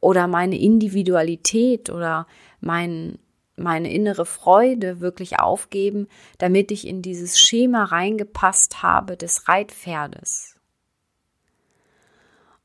oder 0.00 0.26
meine 0.26 0.58
Individualität 0.58 1.90
oder 1.90 2.26
mein, 2.60 3.18
meine 3.56 3.92
innere 3.92 4.26
Freude 4.26 5.00
wirklich 5.00 5.40
aufgeben, 5.40 6.08
damit 6.38 6.70
ich 6.70 6.86
in 6.86 7.02
dieses 7.02 7.38
Schema 7.38 7.84
reingepasst 7.84 8.82
habe 8.82 9.16
des 9.16 9.48
Reitpferdes. 9.48 10.56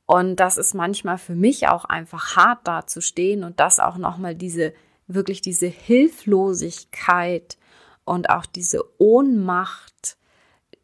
Und 0.05 0.35
das 0.35 0.57
ist 0.57 0.73
manchmal 0.73 1.17
für 1.17 1.35
mich 1.35 1.69
auch 1.69 1.85
einfach 1.85 2.35
hart 2.35 2.67
dazustehen 2.67 3.43
und 3.43 3.59
das 3.59 3.79
auch 3.79 3.97
nochmal 3.97 4.35
diese, 4.35 4.73
wirklich 5.07 5.41
diese 5.41 5.67
Hilflosigkeit 5.67 7.57
und 8.03 8.29
auch 8.29 8.45
diese 8.45 8.83
Ohnmacht 8.99 10.17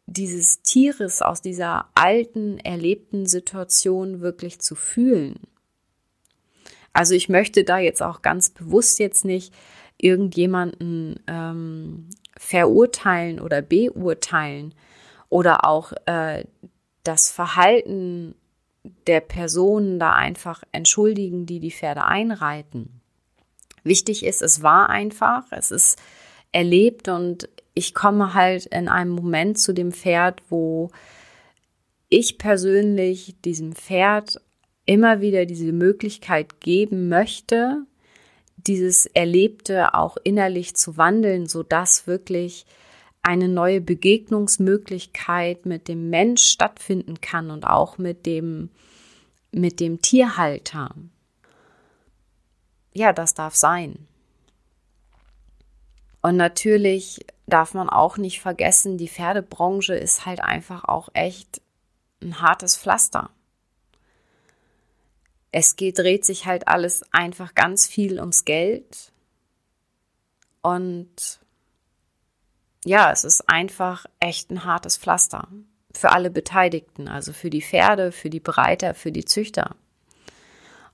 dieses 0.08 0.62
Tieres 0.62 1.20
aus 1.20 1.42
dieser 1.42 1.88
alten, 1.94 2.58
erlebten 2.58 3.26
Situation 3.26 4.20
wirklich 4.20 4.58
zu 4.60 4.74
fühlen. 4.74 5.40
Also 6.92 7.14
ich 7.14 7.28
möchte 7.28 7.62
da 7.64 7.78
jetzt 7.78 8.02
auch 8.02 8.22
ganz 8.22 8.50
bewusst 8.50 8.98
jetzt 8.98 9.24
nicht 9.24 9.54
irgendjemanden 9.98 11.20
ähm, 11.26 12.08
verurteilen 12.36 13.38
oder 13.38 13.60
beurteilen 13.60 14.74
oder 15.28 15.64
auch 15.64 15.92
äh, 16.06 16.44
das 17.02 17.30
Verhalten 17.30 18.34
der 19.06 19.20
Personen 19.20 19.98
da 19.98 20.14
einfach 20.14 20.62
entschuldigen, 20.72 21.44
die 21.44 21.60
die 21.60 21.70
Pferde 21.70 22.04
einreiten. 22.04 23.00
Wichtig 23.84 24.24
ist, 24.24 24.40
es 24.40 24.62
war 24.62 24.88
einfach, 24.88 25.44
es 25.50 25.70
ist 25.70 26.00
erlebt 26.52 27.08
und 27.08 27.48
ich 27.74 27.94
komme 27.94 28.34
halt 28.34 28.66
in 28.66 28.88
einem 28.88 29.12
Moment 29.12 29.58
zu 29.58 29.72
dem 29.72 29.92
Pferd, 29.92 30.42
wo 30.48 30.90
ich 32.08 32.38
persönlich 32.38 33.36
diesem 33.44 33.74
Pferd 33.74 34.40
immer 34.86 35.20
wieder 35.20 35.46
diese 35.46 35.72
Möglichkeit 35.72 36.60
geben 36.60 37.08
möchte, 37.08 37.84
dieses 38.56 39.06
Erlebte 39.06 39.94
auch 39.94 40.16
innerlich 40.24 40.74
zu 40.74 40.96
wandeln, 40.96 41.46
so 41.46 41.62
dass 41.62 42.06
wirklich 42.06 42.66
eine 43.22 43.48
neue 43.48 43.80
Begegnungsmöglichkeit 43.80 45.66
mit 45.66 45.88
dem 45.88 46.08
Mensch 46.08 46.42
stattfinden 46.44 47.20
kann 47.20 47.50
und 47.50 47.64
auch 47.64 47.98
mit 47.98 48.24
dem, 48.24 48.70
mit 49.52 49.80
dem 49.80 50.00
Tierhalter. 50.00 50.94
Ja, 52.94 53.12
das 53.12 53.34
darf 53.34 53.54
sein. 53.54 54.08
Und 56.20 56.36
natürlich 56.36 57.24
darf 57.46 57.74
man 57.74 57.88
auch 57.88 58.16
nicht 58.16 58.40
vergessen, 58.40 58.98
die 58.98 59.08
Pferdebranche 59.08 59.94
ist 59.94 60.26
halt 60.26 60.40
einfach 60.40 60.84
auch 60.84 61.08
echt 61.14 61.60
ein 62.22 62.40
hartes 62.40 62.76
Pflaster. 62.76 63.30
Es 65.50 65.76
geht, 65.76 65.98
dreht 65.98 66.24
sich 66.24 66.46
halt 66.46 66.68
alles 66.68 67.04
einfach 67.12 67.54
ganz 67.54 67.86
viel 67.86 68.20
ums 68.20 68.44
Geld. 68.44 69.12
Und 70.60 71.40
ja, 72.84 73.10
es 73.10 73.24
ist 73.24 73.48
einfach 73.48 74.06
echt 74.20 74.50
ein 74.50 74.64
hartes 74.64 74.96
Pflaster 74.96 75.48
für 75.92 76.12
alle 76.12 76.30
Beteiligten, 76.30 77.08
also 77.08 77.32
für 77.32 77.50
die 77.50 77.62
Pferde, 77.62 78.12
für 78.12 78.30
die 78.30 78.40
Breiter, 78.40 78.94
für 78.94 79.10
die 79.10 79.24
Züchter. 79.24 79.74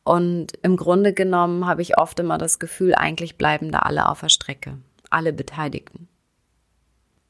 Und 0.02 0.52
im 0.62 0.76
Grunde 0.76 1.12
genommen 1.12 1.66
habe 1.66 1.82
ich 1.82 1.98
oft 1.98 2.18
immer 2.20 2.38
das 2.38 2.58
Gefühl, 2.58 2.94
eigentlich 2.94 3.36
bleiben 3.36 3.72
da 3.72 3.80
alle 3.80 4.08
auf 4.08 4.20
der 4.20 4.28
Strecke, 4.28 4.78
alle 5.14 5.32
Beteiligten. 5.32 6.08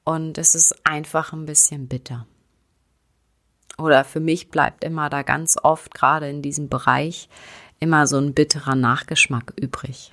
Und 0.04 0.38
es 0.38 0.54
ist 0.54 0.74
einfach 0.84 1.32
ein 1.32 1.46
bisschen 1.46 1.86
bitter. 1.86 2.26
Oder 3.78 4.04
für 4.04 4.20
mich 4.20 4.48
bleibt 4.48 4.84
immer 4.84 5.10
da 5.10 5.22
ganz 5.22 5.56
oft, 5.62 5.94
gerade 5.94 6.28
in 6.28 6.42
diesem 6.42 6.68
Bereich, 6.68 7.28
immer 7.80 8.06
so 8.06 8.18
ein 8.18 8.34
bitterer 8.34 8.74
Nachgeschmack 8.74 9.52
übrig. 9.60 10.12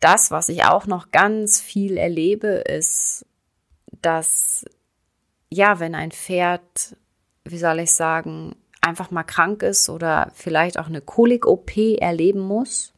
Das, 0.00 0.30
was 0.30 0.48
ich 0.48 0.64
auch 0.64 0.86
noch 0.86 1.10
ganz 1.10 1.60
viel 1.60 1.96
erlebe, 1.96 2.48
ist, 2.48 3.26
dass, 4.00 4.64
ja, 5.50 5.78
wenn 5.78 5.94
ein 5.94 6.10
Pferd, 6.10 6.96
wie 7.44 7.58
soll 7.58 7.80
ich 7.80 7.92
sagen, 7.92 8.56
einfach 8.80 9.10
mal 9.10 9.24
krank 9.24 9.62
ist 9.62 9.88
oder 9.90 10.32
vielleicht 10.34 10.78
auch 10.78 10.86
eine 10.86 11.02
Kolik-OP 11.02 11.76
erleben 12.00 12.40
muss 12.40 12.94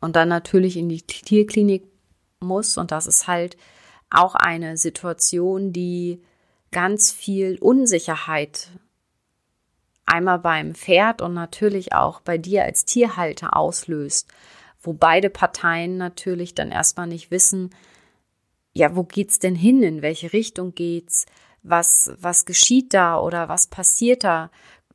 und 0.00 0.16
dann 0.16 0.28
natürlich 0.28 0.76
in 0.76 0.88
die 0.88 1.02
Tierklinik 1.02 1.84
muss. 2.40 2.76
Und 2.76 2.90
das 2.90 3.06
ist 3.06 3.26
halt 3.26 3.56
auch 4.10 4.34
eine 4.34 4.76
Situation, 4.76 5.72
die 5.72 6.22
ganz 6.70 7.12
viel 7.12 7.58
Unsicherheit 7.60 8.70
einmal 10.04 10.38
beim 10.38 10.74
Pferd 10.74 11.20
und 11.20 11.34
natürlich 11.34 11.92
auch 11.92 12.20
bei 12.20 12.38
dir 12.38 12.64
als 12.64 12.84
Tierhalter 12.84 13.56
auslöst, 13.56 14.28
wo 14.80 14.92
beide 14.92 15.30
Parteien 15.30 15.96
natürlich 15.96 16.54
dann 16.54 16.70
erstmal 16.70 17.08
nicht 17.08 17.30
wissen, 17.30 17.70
ja, 18.72 18.94
wo 18.94 19.02
geht's 19.02 19.38
denn 19.38 19.56
hin, 19.56 19.82
in 19.82 20.02
welche 20.02 20.32
Richtung 20.32 20.74
geht's, 20.74 21.26
was 21.62 22.12
was 22.20 22.44
geschieht 22.44 22.94
da 22.94 23.18
oder 23.18 23.48
was 23.48 23.66
passiert 23.66 24.22
da? 24.22 24.50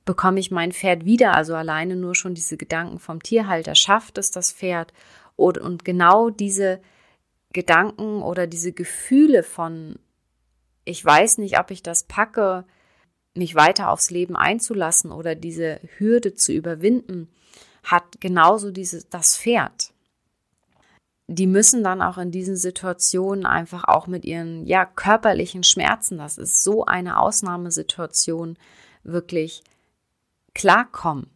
Bekomme 0.05 0.39
ich 0.39 0.51
mein 0.51 0.71
Pferd 0.71 1.05
wieder? 1.05 1.35
Also 1.35 1.55
alleine 1.55 1.95
nur 1.95 2.15
schon 2.15 2.33
diese 2.33 2.57
Gedanken 2.57 2.99
vom 2.99 3.21
Tierhalter, 3.21 3.75
schafft 3.75 4.17
es 4.17 4.31
das 4.31 4.51
Pferd? 4.51 4.93
Und, 5.35 5.57
und 5.57 5.85
genau 5.85 6.29
diese 6.29 6.81
Gedanken 7.53 8.21
oder 8.21 8.47
diese 8.47 8.71
Gefühle 8.71 9.43
von, 9.43 9.99
ich 10.85 11.03
weiß 11.03 11.37
nicht, 11.37 11.59
ob 11.59 11.71
ich 11.71 11.83
das 11.83 12.03
packe, 12.03 12.65
mich 13.33 13.55
weiter 13.55 13.89
aufs 13.89 14.11
Leben 14.11 14.35
einzulassen 14.35 15.11
oder 15.11 15.35
diese 15.35 15.79
Hürde 15.97 16.33
zu 16.33 16.51
überwinden, 16.51 17.29
hat 17.83 18.19
genauso 18.19 18.71
diese, 18.71 19.03
das 19.05 19.37
Pferd. 19.37 19.93
Die 21.27 21.47
müssen 21.47 21.83
dann 21.83 22.01
auch 22.01 22.17
in 22.17 22.31
diesen 22.31 22.57
Situationen 22.57 23.45
einfach 23.45 23.85
auch 23.85 24.07
mit 24.07 24.25
ihren, 24.25 24.65
ja, 24.65 24.85
körperlichen 24.85 25.63
Schmerzen, 25.63 26.17
das 26.17 26.37
ist 26.37 26.61
so 26.61 26.85
eine 26.85 27.19
Ausnahmesituation, 27.19 28.57
wirklich 29.03 29.63
klarkommen. 30.53 31.29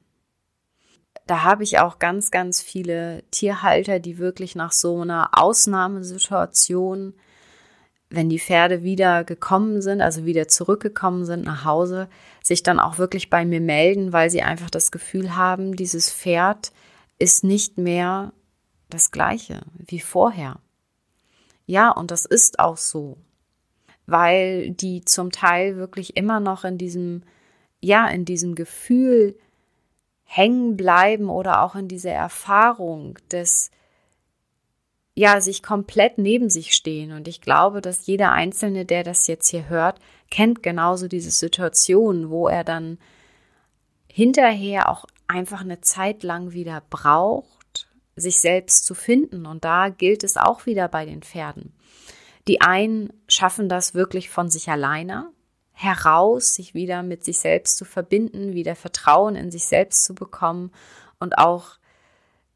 Da 1.27 1.43
habe 1.43 1.63
ich 1.63 1.79
auch 1.79 1.99
ganz, 1.99 2.29
ganz 2.29 2.61
viele 2.61 3.23
Tierhalter, 3.31 3.99
die 3.99 4.17
wirklich 4.17 4.55
nach 4.55 4.71
so 4.71 5.01
einer 5.01 5.29
Ausnahmesituation 5.33 7.15
wenn 8.09 8.29
die 8.29 8.39
Pferde 8.39 8.83
wieder 8.83 9.23
gekommen 9.23 9.81
sind, 9.81 10.01
also 10.01 10.25
wieder 10.25 10.47
zurückgekommen 10.47 11.25
sind 11.25 11.43
nach 11.43 11.65
Hause, 11.65 12.07
sich 12.43 12.63
dann 12.63 12.79
auch 12.79 12.97
wirklich 12.97 13.29
bei 13.29 13.45
mir 13.45 13.61
melden, 13.61 14.13
weil 14.13 14.29
sie 14.29 14.41
einfach 14.41 14.69
das 14.69 14.91
Gefühl 14.91 15.35
haben, 15.35 15.75
dieses 15.75 16.11
Pferd 16.11 16.71
ist 17.17 17.43
nicht 17.43 17.77
mehr 17.77 18.33
das 18.89 19.11
gleiche 19.11 19.61
wie 19.77 19.99
vorher. 19.99 20.59
Ja, 21.65 21.89
und 21.89 22.11
das 22.11 22.25
ist 22.25 22.59
auch 22.59 22.77
so, 22.77 23.17
weil 24.05 24.69
die 24.71 25.03
zum 25.03 25.31
Teil 25.31 25.77
wirklich 25.77 26.15
immer 26.15 26.39
noch 26.39 26.63
in 26.63 26.77
diesem, 26.77 27.23
ja, 27.85 28.07
in 28.07 28.25
diesem 28.25 28.55
Gefühl 28.55 29.37
hängen 30.23 30.75
bleiben 30.75 31.29
oder 31.29 31.61
auch 31.61 31.75
in 31.75 31.87
dieser 31.87 32.11
Erfahrung 32.11 33.19
des, 33.29 33.69
ja, 35.13 35.39
sich 35.39 35.61
komplett 35.61 36.17
neben 36.17 36.49
sich 36.49 36.73
stehen. 36.73 37.11
Und 37.11 37.27
ich 37.27 37.41
glaube, 37.41 37.81
dass 37.81 38.07
jeder 38.07 38.31
Einzelne, 38.31 38.85
der 38.85 39.03
das 39.03 39.27
jetzt 39.27 39.49
hier 39.49 39.69
hört, 39.69 39.99
kennt 40.31 40.63
genauso 40.63 41.07
diese 41.07 41.29
Situation, 41.29 42.31
wo 42.31 42.47
er 42.47 42.63
dann 42.63 42.97
hinterher 44.11 44.89
auch 44.89 45.05
einfach 45.27 45.61
eine 45.61 45.81
Zeit 45.81 46.23
lang 46.23 46.53
wieder 46.53 46.81
braucht, 46.89 47.87
sich 48.15 48.39
selbst 48.39 48.85
zu 48.85 48.95
finden. 48.95 49.45
Und 49.45 49.63
da 49.63 49.89
gilt 49.89 50.23
es 50.23 50.37
auch 50.37 50.65
wieder 50.65 50.87
bei 50.87 51.05
den 51.05 51.21
Pferden. 51.21 51.71
Die 52.47 52.61
einen 52.61 53.13
schaffen 53.27 53.69
das 53.69 53.93
wirklich 53.93 54.31
von 54.31 54.49
sich 54.49 54.69
alleine 54.69 55.29
heraus, 55.75 56.55
sich 56.55 56.73
wieder 56.73 57.03
mit 57.03 57.23
sich 57.23 57.37
selbst 57.37 57.77
zu 57.77 57.85
verbinden, 57.85 58.53
wieder 58.53 58.75
Vertrauen 58.75 59.35
in 59.35 59.51
sich 59.51 59.65
selbst 59.65 60.05
zu 60.05 60.15
bekommen 60.15 60.71
und 61.19 61.37
auch 61.37 61.77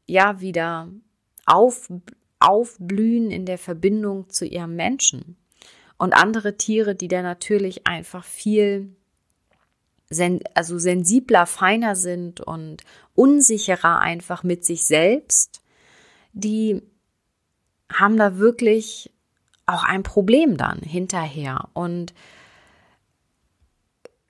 ja 0.06 0.40
wieder 0.40 0.88
auf, 1.46 1.92
aufblühen 2.38 3.30
in 3.30 3.44
der 3.44 3.58
Verbindung 3.58 4.28
zu 4.30 4.46
ihrem 4.46 4.74
Menschen. 4.74 5.36
Und 5.98 6.14
andere 6.14 6.56
Tiere, 6.56 6.94
die 6.94 7.08
da 7.08 7.20
natürlich 7.20 7.86
einfach 7.86 8.24
viel 8.24 8.96
sen 10.08 10.40
also 10.54 10.78
sensibler, 10.78 11.46
feiner 11.46 11.94
sind 11.94 12.40
und 12.40 12.82
unsicherer 13.14 14.00
einfach 14.00 14.42
mit 14.42 14.64
sich 14.64 14.84
selbst, 14.84 15.62
die 16.32 16.82
haben 17.92 18.16
da 18.16 18.38
wirklich 18.38 19.12
auch 19.66 19.84
ein 19.84 20.02
Problem 20.02 20.56
dann 20.56 20.78
hinterher. 20.78 21.68
Und 21.74 22.12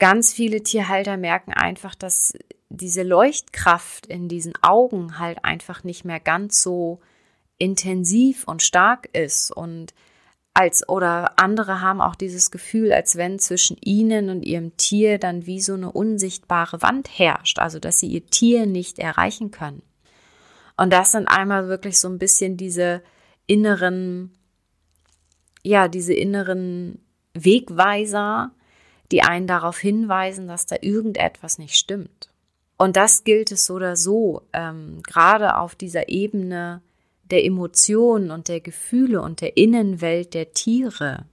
ganz 0.00 0.32
viele 0.32 0.64
Tierhalter 0.64 1.16
merken 1.16 1.52
einfach, 1.52 1.94
dass 1.94 2.32
diese 2.68 3.04
Leuchtkraft 3.04 4.06
in 4.06 4.28
diesen 4.28 4.54
Augen 4.62 5.20
halt 5.20 5.44
einfach 5.44 5.84
nicht 5.84 6.04
mehr 6.04 6.18
ganz 6.18 6.62
so 6.62 7.00
intensiv 7.58 8.48
und 8.48 8.62
stark 8.62 9.08
ist 9.12 9.52
und 9.52 9.94
als 10.52 10.88
oder 10.88 11.38
andere 11.38 11.80
haben 11.80 12.00
auch 12.00 12.16
dieses 12.16 12.50
Gefühl, 12.50 12.92
als 12.92 13.16
wenn 13.16 13.38
zwischen 13.38 13.76
ihnen 13.80 14.30
und 14.30 14.42
ihrem 14.42 14.76
Tier 14.76 15.18
dann 15.18 15.46
wie 15.46 15.60
so 15.60 15.74
eine 15.74 15.92
unsichtbare 15.92 16.82
Wand 16.82 17.08
herrscht, 17.18 17.60
also 17.60 17.78
dass 17.78 18.00
sie 18.00 18.08
ihr 18.08 18.26
Tier 18.26 18.66
nicht 18.66 18.98
erreichen 18.98 19.52
können. 19.52 19.82
Und 20.76 20.92
das 20.92 21.12
sind 21.12 21.28
einmal 21.28 21.68
wirklich 21.68 21.98
so 21.98 22.08
ein 22.08 22.18
bisschen 22.18 22.56
diese 22.56 23.02
inneren, 23.46 24.32
ja, 25.62 25.88
diese 25.88 26.14
inneren 26.14 26.98
Wegweiser, 27.34 28.50
die 29.10 29.22
einen 29.22 29.46
darauf 29.46 29.78
hinweisen, 29.78 30.48
dass 30.48 30.66
da 30.66 30.76
irgendetwas 30.80 31.58
nicht 31.58 31.76
stimmt. 31.76 32.30
Und 32.76 32.96
das 32.96 33.24
gilt 33.24 33.52
es 33.52 33.66
so 33.66 33.74
oder 33.74 33.96
so, 33.96 34.42
ähm, 34.52 35.02
gerade 35.06 35.58
auf 35.58 35.74
dieser 35.74 36.08
Ebene 36.08 36.80
der 37.24 37.44
Emotionen 37.44 38.30
und 38.30 38.48
der 38.48 38.60
Gefühle 38.60 39.20
und 39.22 39.40
der 39.40 39.56
Innenwelt 39.56 40.34
der 40.34 40.52
Tiere 40.52 41.26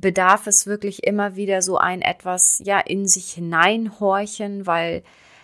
bedarf 0.00 0.46
es 0.46 0.66
wirklich 0.66 1.04
immer 1.04 1.36
wieder 1.36 1.62
so 1.62 1.78
ein 1.78 2.02
etwas, 2.02 2.60
ja, 2.64 2.80
in 2.80 3.06
sich 3.06 3.32
hineinhorchen, 3.32 4.66
weil 4.66 5.02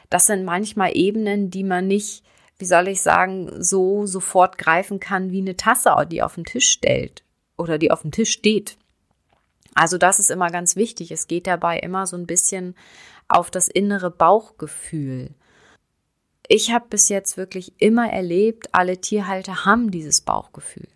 das 0.09 0.27
sind 0.27 0.45
manchmal 0.45 0.97
Ebenen, 0.97 1.51
die 1.51 1.65
man 1.65 1.87
nicht, 1.87 2.25
wie 2.59 2.65
soll 2.65 2.89
ich 2.89 3.01
sagen, 3.01 3.63
so 3.63 4.07
sofort 4.07 4.59
greifen 4.59 4.99
kann 4.99 5.31
wie 5.31 5.41
eine 5.41 5.57
Tasse, 5.57 5.95
die 6.11 6.23
auf 6.23 6.35
den 6.35 6.45
Tisch 6.45 6.69
stellt 6.69 7.23
oder 7.57 7.79
die 7.79 7.91
auf 7.91 8.03
dem 8.03 8.11
Tisch 8.11 8.33
steht. 8.33 8.77
Also 9.75 9.99
das 9.99 10.19
ist 10.19 10.31
immer 10.31 10.51
ganz 10.51 10.77
wichtig. 10.77 11.11
Es 11.11 11.27
geht 11.27 11.47
dabei 11.47 11.79
immer 11.79 12.07
so 12.07 12.17
ein 12.17 12.27
bisschen 12.27 12.75
auf 13.29 13.51
das 13.51 13.69
innere 13.69 14.11
Bauchgefühl. 14.11 15.31
Ich 16.49 16.73
habe 16.73 16.87
bis 16.91 17.09
jetzt 17.09 17.37
wirklich 17.37 17.75
immer 17.79 18.11
erlebt, 18.11 18.69
alle 18.73 19.01
Tierhalter 19.01 19.65
haben 19.65 19.91
dieses 19.91 20.21
Bauchgefühl 20.21 20.89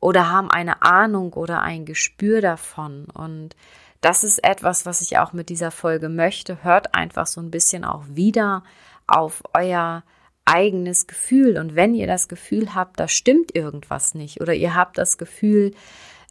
oder 0.00 0.30
haben 0.30 0.50
eine 0.50 0.82
Ahnung 0.82 1.32
oder 1.34 1.62
ein 1.62 1.84
Gespür 1.84 2.40
davon. 2.40 3.06
Und 3.06 3.56
das 4.00 4.24
ist 4.24 4.42
etwas, 4.44 4.86
was 4.86 5.00
ich 5.00 5.18
auch 5.18 5.32
mit 5.32 5.48
dieser 5.48 5.70
Folge 5.70 6.08
möchte. 6.08 6.62
Hört 6.62 6.94
einfach 6.94 7.26
so 7.26 7.40
ein 7.40 7.50
bisschen 7.50 7.84
auch 7.84 8.04
wieder 8.08 8.62
auf 9.06 9.42
euer 9.52 10.02
eigenes 10.44 11.06
Gefühl. 11.06 11.58
Und 11.58 11.74
wenn 11.74 11.94
ihr 11.94 12.06
das 12.06 12.28
Gefühl 12.28 12.74
habt, 12.74 13.00
da 13.00 13.08
stimmt 13.08 13.54
irgendwas 13.54 14.14
nicht 14.14 14.40
oder 14.40 14.54
ihr 14.54 14.74
habt 14.74 14.96
das 14.96 15.18
Gefühl, 15.18 15.72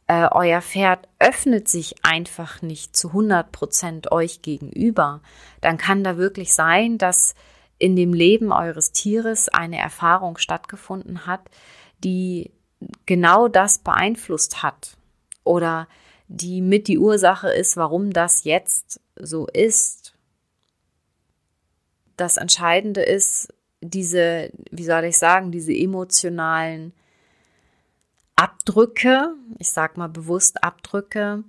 äh, 0.06 0.28
euer 0.30 0.62
Pferd 0.62 1.08
öffnet 1.18 1.68
sich 1.68 1.96
einfach 2.04 2.62
nicht 2.62 2.96
zu 2.96 3.08
100 3.08 3.50
Prozent 3.50 4.12
euch 4.12 4.42
gegenüber, 4.42 5.20
dann 5.60 5.78
kann 5.78 6.04
da 6.04 6.16
wirklich 6.16 6.54
sein, 6.54 6.98
dass 6.98 7.34
in 7.78 7.96
dem 7.96 8.14
Leben 8.14 8.52
eures 8.52 8.92
Tieres 8.92 9.48
eine 9.48 9.78
Erfahrung 9.78 10.38
stattgefunden 10.38 11.26
hat, 11.26 11.42
die 12.02 12.52
genau 13.04 13.48
das 13.48 13.78
beeinflusst 13.78 14.62
hat 14.62 14.96
oder 15.44 15.88
die 16.28 16.60
mit 16.60 16.88
die 16.88 16.98
Ursache 16.98 17.50
ist, 17.50 17.76
warum 17.76 18.12
das 18.12 18.44
jetzt 18.44 19.00
so 19.16 19.46
ist. 19.46 20.14
Das 22.16 22.36
Entscheidende 22.36 23.02
ist, 23.02 23.52
diese, 23.80 24.50
wie 24.70 24.84
soll 24.84 25.04
ich 25.04 25.18
sagen, 25.18 25.52
diese 25.52 25.72
emotionalen 25.72 26.92
Abdrücke, 28.36 29.34
ich 29.58 29.70
sag 29.70 29.96
mal 29.96 30.08
bewusst 30.08 30.62
Abdrücke, 30.62 31.42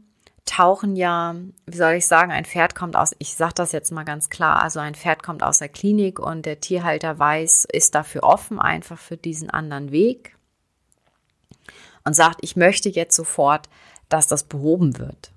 tauchen 0.46 0.96
ja, 0.96 1.36
wie 1.66 1.78
soll 1.78 1.94
ich 1.94 2.08
sagen, 2.08 2.32
ein 2.32 2.46
Pferd 2.46 2.74
kommt 2.74 2.96
aus, 2.96 3.14
ich 3.20 3.36
sage 3.36 3.54
das 3.56 3.74
jetzt 3.74 3.92
mal 3.92 4.06
ganz 4.06 4.30
klar, 4.30 4.64
also 4.64 4.80
ein 4.80 4.96
Pferd 4.96 5.22
kommt 5.22 5.44
aus 5.44 5.60
der 5.60 5.70
Klinik 5.70 6.20
und 6.20 6.46
der 6.46 6.62
Tierhalter 6.62 7.20
weiß, 7.20 7.68
ist 7.72 7.94
dafür 7.94 8.24
offen, 8.24 8.60
einfach 8.60 8.98
für 8.98 9.18
diesen 9.18 9.50
anderen 9.50 9.92
Weg 9.92 10.38
und 12.06 12.14
sagt, 12.14 12.40
ich 12.42 12.56
möchte 12.56 12.88
jetzt 12.88 13.16
sofort, 13.16 13.68
dass 14.08 14.28
das 14.28 14.46
behoben 14.46 14.98
wird. 14.98 15.32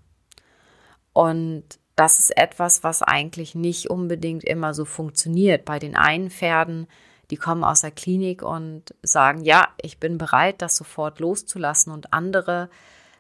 Und 1.13 1.65
das 1.97 2.21
ist 2.21 2.37
etwas, 2.37 2.85
was 2.85 3.03
eigentlich 3.03 3.57
nicht 3.57 3.91
unbedingt 3.91 4.45
immer 4.45 4.73
so 4.73 4.85
funktioniert. 4.85 5.65
Bei 5.65 5.81
den 5.81 5.97
einen 5.97 6.31
Pferden, 6.31 6.87
die 7.31 7.37
kommen 7.37 7.65
aus 7.65 7.83
der 7.83 7.91
Klinik 7.91 8.43
und 8.43 8.95
sagen, 9.03 9.45
ja, 9.45 9.69
ich 9.81 9.99
bin 9.99 10.19
bereit, 10.19 10.63
das 10.63 10.77
sofort 10.77 11.21
loszulassen 11.21 11.93
und 11.93 12.13
andere, 12.13 12.71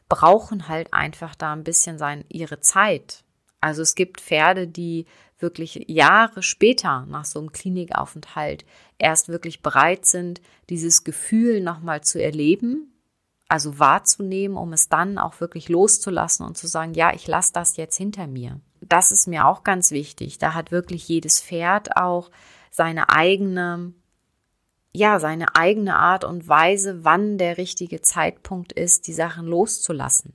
brauchen 0.08 0.68
halt 0.68 0.92
einfach 0.92 1.34
da 1.34 1.52
ein 1.52 1.64
bisschen 1.64 1.96
sein, 1.96 2.24
ihre 2.28 2.60
Zeit. 2.60 3.22
Also 3.60 3.82
es 3.82 3.94
gibt 3.94 4.20
Pferde, 4.20 4.66
die 4.66 5.06
wirklich 5.38 5.84
Jahre 5.88 6.42
später 6.42 7.06
nach 7.06 7.24
so 7.24 7.38
einem 7.38 7.52
Klinikaufenthalt 7.52 8.64
erst 8.98 9.28
wirklich 9.28 9.62
bereit 9.62 10.06
sind, 10.06 10.40
dieses 10.68 11.04
Gefühl 11.04 11.60
nochmal 11.60 12.02
zu 12.02 12.22
erleben, 12.22 12.92
also 13.48 13.78
wahrzunehmen, 13.78 14.56
um 14.56 14.72
es 14.72 14.88
dann 14.88 15.18
auch 15.18 15.40
wirklich 15.40 15.68
loszulassen 15.68 16.44
und 16.46 16.56
zu 16.56 16.66
sagen, 16.66 16.94
ja, 16.94 17.12
ich 17.14 17.26
lasse 17.26 17.52
das 17.52 17.76
jetzt 17.76 17.96
hinter 17.96 18.26
mir. 18.26 18.60
Das 18.80 19.12
ist 19.12 19.26
mir 19.26 19.46
auch 19.46 19.64
ganz 19.64 19.90
wichtig. 19.90 20.38
Da 20.38 20.54
hat 20.54 20.70
wirklich 20.70 21.08
jedes 21.08 21.40
Pferd 21.40 21.96
auch 21.96 22.30
seine 22.70 23.10
eigene 23.10 23.92
ja, 24.92 25.20
seine 25.20 25.54
eigene 25.54 25.96
Art 25.96 26.24
und 26.24 26.48
Weise, 26.48 27.04
wann 27.04 27.38
der 27.38 27.58
richtige 27.58 28.02
Zeitpunkt 28.02 28.72
ist, 28.72 29.06
die 29.06 29.12
Sachen 29.12 29.46
loszulassen. 29.46 30.34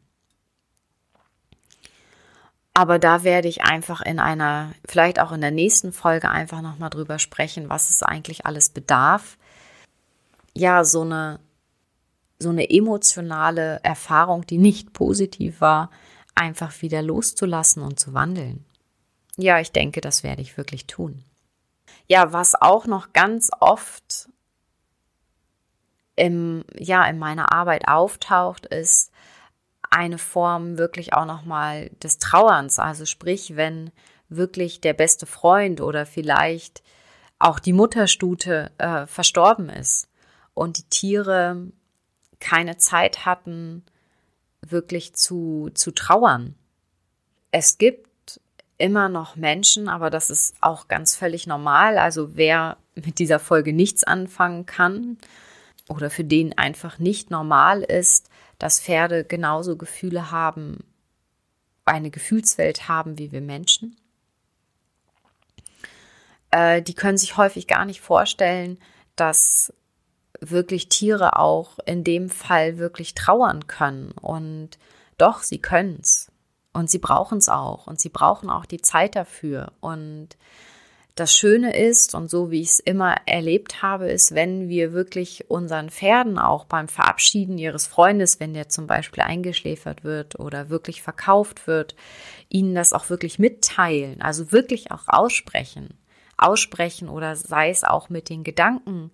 Aber 2.73 2.99
da 2.99 3.23
werde 3.23 3.47
ich 3.47 3.63
einfach 3.63 4.01
in 4.01 4.19
einer, 4.19 4.73
vielleicht 4.85 5.19
auch 5.19 5.31
in 5.31 5.41
der 5.41 5.51
nächsten 5.51 5.93
Folge 5.93 6.29
einfach 6.29 6.61
nochmal 6.61 6.89
drüber 6.89 7.19
sprechen, 7.19 7.69
was 7.69 7.89
es 7.89 8.03
eigentlich 8.03 8.45
alles 8.45 8.69
bedarf. 8.69 9.37
Ja, 10.53 10.83
so 10.83 11.01
eine, 11.01 11.39
so 12.37 12.49
eine 12.49 12.69
emotionale 12.69 13.79
Erfahrung, 13.83 14.45
die 14.45 14.57
nicht 14.57 14.91
positiv 14.91 15.61
war, 15.61 15.89
einfach 16.33 16.81
wieder 16.81 17.01
loszulassen 17.01 17.81
und 17.81 17.97
zu 17.97 18.13
wandeln. 18.13 18.65
Ja, 19.37 19.59
ich 19.59 19.71
denke, 19.71 20.01
das 20.01 20.23
werde 20.23 20.41
ich 20.41 20.57
wirklich 20.57 20.85
tun. 20.85 21.23
Ja, 22.07 22.33
was 22.33 22.55
auch 22.61 22.87
noch 22.87 23.13
ganz 23.13 23.51
oft 23.59 24.29
im, 26.15 26.63
ja, 26.73 27.05
in 27.05 27.19
meiner 27.19 27.51
Arbeit 27.51 27.87
auftaucht, 27.87 28.65
ist 28.65 29.11
eine 29.89 30.17
Form 30.17 30.77
wirklich 30.77 31.13
auch 31.13 31.25
nochmal 31.25 31.89
des 32.01 32.17
Trauerns. 32.17 32.79
Also 32.79 33.05
sprich, 33.05 33.55
wenn 33.55 33.91
wirklich 34.29 34.81
der 34.81 34.93
beste 34.93 35.25
Freund 35.25 35.81
oder 35.81 36.05
vielleicht 36.05 36.83
auch 37.39 37.59
die 37.59 37.73
Mutterstute 37.73 38.71
äh, 38.77 39.05
verstorben 39.07 39.69
ist 39.69 40.07
und 40.53 40.77
die 40.77 40.89
Tiere 40.89 41.67
keine 42.39 42.77
Zeit 42.77 43.25
hatten, 43.25 43.83
wirklich 44.61 45.13
zu, 45.13 45.69
zu 45.73 45.91
trauern. 45.91 46.55
Es 47.51 47.77
gibt 47.77 48.41
immer 48.77 49.09
noch 49.09 49.35
Menschen, 49.35 49.87
aber 49.87 50.09
das 50.09 50.29
ist 50.29 50.55
auch 50.61 50.87
ganz 50.87 51.15
völlig 51.15 51.47
normal. 51.47 51.97
Also 51.97 52.35
wer 52.35 52.77
mit 52.95 53.19
dieser 53.19 53.39
Folge 53.39 53.73
nichts 53.73 54.03
anfangen 54.03 54.65
kann 54.65 55.17
oder 55.89 56.09
für 56.09 56.23
den 56.23 56.57
einfach 56.57 56.99
nicht 56.99 57.29
normal 57.29 57.81
ist, 57.81 58.29
dass 58.59 58.81
Pferde 58.81 59.23
genauso 59.23 59.77
Gefühle 59.77 60.31
haben, 60.31 60.83
eine 61.85 62.09
Gefühlswelt 62.09 62.87
haben 62.87 63.17
wie 63.17 63.31
wir 63.31 63.41
Menschen. 63.41 63.95
Äh, 66.51 66.81
die 66.81 66.93
können 66.93 67.17
sich 67.17 67.37
häufig 67.37 67.67
gar 67.67 67.85
nicht 67.85 68.01
vorstellen, 68.01 68.79
dass 69.15 69.73
wirklich 70.39 70.89
Tiere 70.89 71.37
auch 71.37 71.79
in 71.85 72.03
dem 72.03 72.29
Fall 72.29 72.77
wirklich 72.77 73.13
trauern 73.13 73.67
können. 73.67 74.11
Und 74.11 74.71
doch, 75.17 75.43
sie 75.43 75.59
können 75.59 75.99
es. 76.01 76.31
Und 76.73 76.89
sie 76.89 76.99
brauchen 76.99 77.37
es 77.37 77.49
auch. 77.49 77.87
Und 77.87 77.99
sie 77.99 78.09
brauchen 78.09 78.49
auch 78.49 78.65
die 78.65 78.81
Zeit 78.81 79.15
dafür. 79.15 79.71
Und 79.79 80.29
das 81.15 81.33
Schöne 81.33 81.73
ist, 81.75 82.13
und 82.13 82.29
so 82.29 82.51
wie 82.51 82.59
ich 82.59 82.71
es 82.71 82.79
immer 82.81 83.15
erlebt 83.25 83.81
habe, 83.81 84.11
ist, 84.11 84.35
wenn 84.35 84.67
wir 84.67 84.91
wirklich 84.91 85.49
unseren 85.49 85.89
Pferden 85.89 86.37
auch 86.37 86.65
beim 86.65 86.89
Verabschieden 86.89 87.57
ihres 87.57 87.87
Freundes, 87.87 88.41
wenn 88.41 88.53
der 88.53 88.67
zum 88.67 88.85
Beispiel 88.85 89.23
eingeschläfert 89.23 90.03
wird 90.03 90.37
oder 90.37 90.69
wirklich 90.69 91.01
verkauft 91.01 91.67
wird, 91.67 91.95
ihnen 92.49 92.75
das 92.75 92.91
auch 92.91 93.09
wirklich 93.09 93.39
mitteilen, 93.39 94.21
also 94.21 94.51
wirklich 94.51 94.91
auch 94.91 95.07
aussprechen. 95.07 95.97
Aussprechen 96.37 97.07
oder 97.07 97.37
sei 97.37 97.69
es 97.69 97.85
auch 97.85 98.09
mit 98.09 98.27
den 98.27 98.43
Gedanken, 98.43 99.09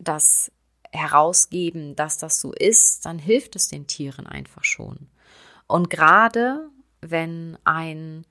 das 0.00 0.50
herausgeben, 0.90 1.94
dass 1.94 2.18
das 2.18 2.40
so 2.40 2.52
ist, 2.52 3.06
dann 3.06 3.20
hilft 3.20 3.54
es 3.54 3.68
den 3.68 3.86
Tieren 3.86 4.26
einfach 4.26 4.64
schon. 4.64 5.08
Und 5.68 5.90
gerade 5.90 6.68
wenn 7.00 7.56
ein 7.62 8.26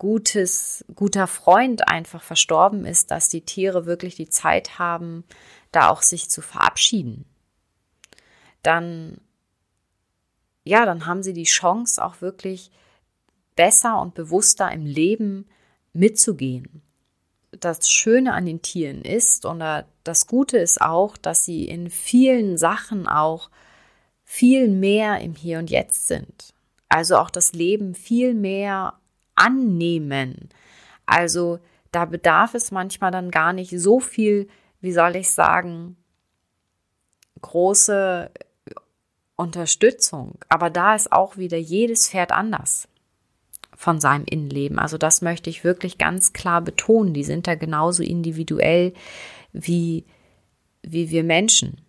gutes, 0.00 0.82
guter 0.94 1.26
Freund 1.26 1.86
einfach 1.86 2.22
verstorben 2.22 2.86
ist, 2.86 3.10
dass 3.10 3.28
die 3.28 3.42
Tiere 3.42 3.84
wirklich 3.84 4.16
die 4.16 4.30
Zeit 4.30 4.78
haben, 4.78 5.24
da 5.72 5.90
auch 5.90 6.00
sich 6.00 6.30
zu 6.30 6.40
verabschieden. 6.40 7.26
Dann, 8.62 9.20
ja, 10.64 10.86
dann 10.86 11.04
haben 11.06 11.22
sie 11.22 11.34
die 11.34 11.44
Chance, 11.44 12.02
auch 12.02 12.22
wirklich 12.22 12.70
besser 13.56 14.00
und 14.00 14.14
bewusster 14.14 14.72
im 14.72 14.86
Leben 14.86 15.46
mitzugehen. 15.92 16.82
Das 17.52 17.90
Schöne 17.90 18.32
an 18.32 18.46
den 18.46 18.62
Tieren 18.62 19.02
ist, 19.02 19.44
oder 19.44 19.86
das 20.02 20.26
Gute 20.26 20.56
ist 20.56 20.80
auch, 20.80 21.18
dass 21.18 21.44
sie 21.44 21.66
in 21.66 21.90
vielen 21.90 22.56
Sachen 22.56 23.06
auch 23.06 23.50
viel 24.24 24.68
mehr 24.68 25.20
im 25.20 25.34
Hier 25.34 25.58
und 25.58 25.68
Jetzt 25.68 26.06
sind. 26.06 26.54
Also 26.88 27.18
auch 27.18 27.28
das 27.28 27.52
Leben 27.52 27.94
viel 27.94 28.32
mehr 28.32 28.99
annehmen. 29.40 30.50
Also 31.06 31.58
da 31.92 32.04
bedarf 32.04 32.54
es 32.54 32.70
manchmal 32.70 33.10
dann 33.10 33.30
gar 33.30 33.52
nicht 33.52 33.70
so 33.78 34.00
viel, 34.00 34.48
wie 34.80 34.92
soll 34.92 35.16
ich 35.16 35.30
sagen, 35.30 35.96
große 37.40 38.30
Unterstützung. 39.36 40.38
Aber 40.48 40.70
da 40.70 40.94
ist 40.94 41.12
auch 41.12 41.36
wieder 41.36 41.58
jedes 41.58 42.08
Pferd 42.08 42.32
anders 42.32 42.86
von 43.76 43.98
seinem 43.98 44.26
Innenleben. 44.26 44.78
Also 44.78 44.98
das 44.98 45.22
möchte 45.22 45.48
ich 45.48 45.64
wirklich 45.64 45.96
ganz 45.96 46.32
klar 46.32 46.60
betonen. 46.60 47.14
Die 47.14 47.24
sind 47.24 47.46
da 47.46 47.54
genauso 47.54 48.02
individuell 48.02 48.92
wie, 49.52 50.04
wie 50.82 51.10
wir 51.10 51.24
Menschen. 51.24 51.80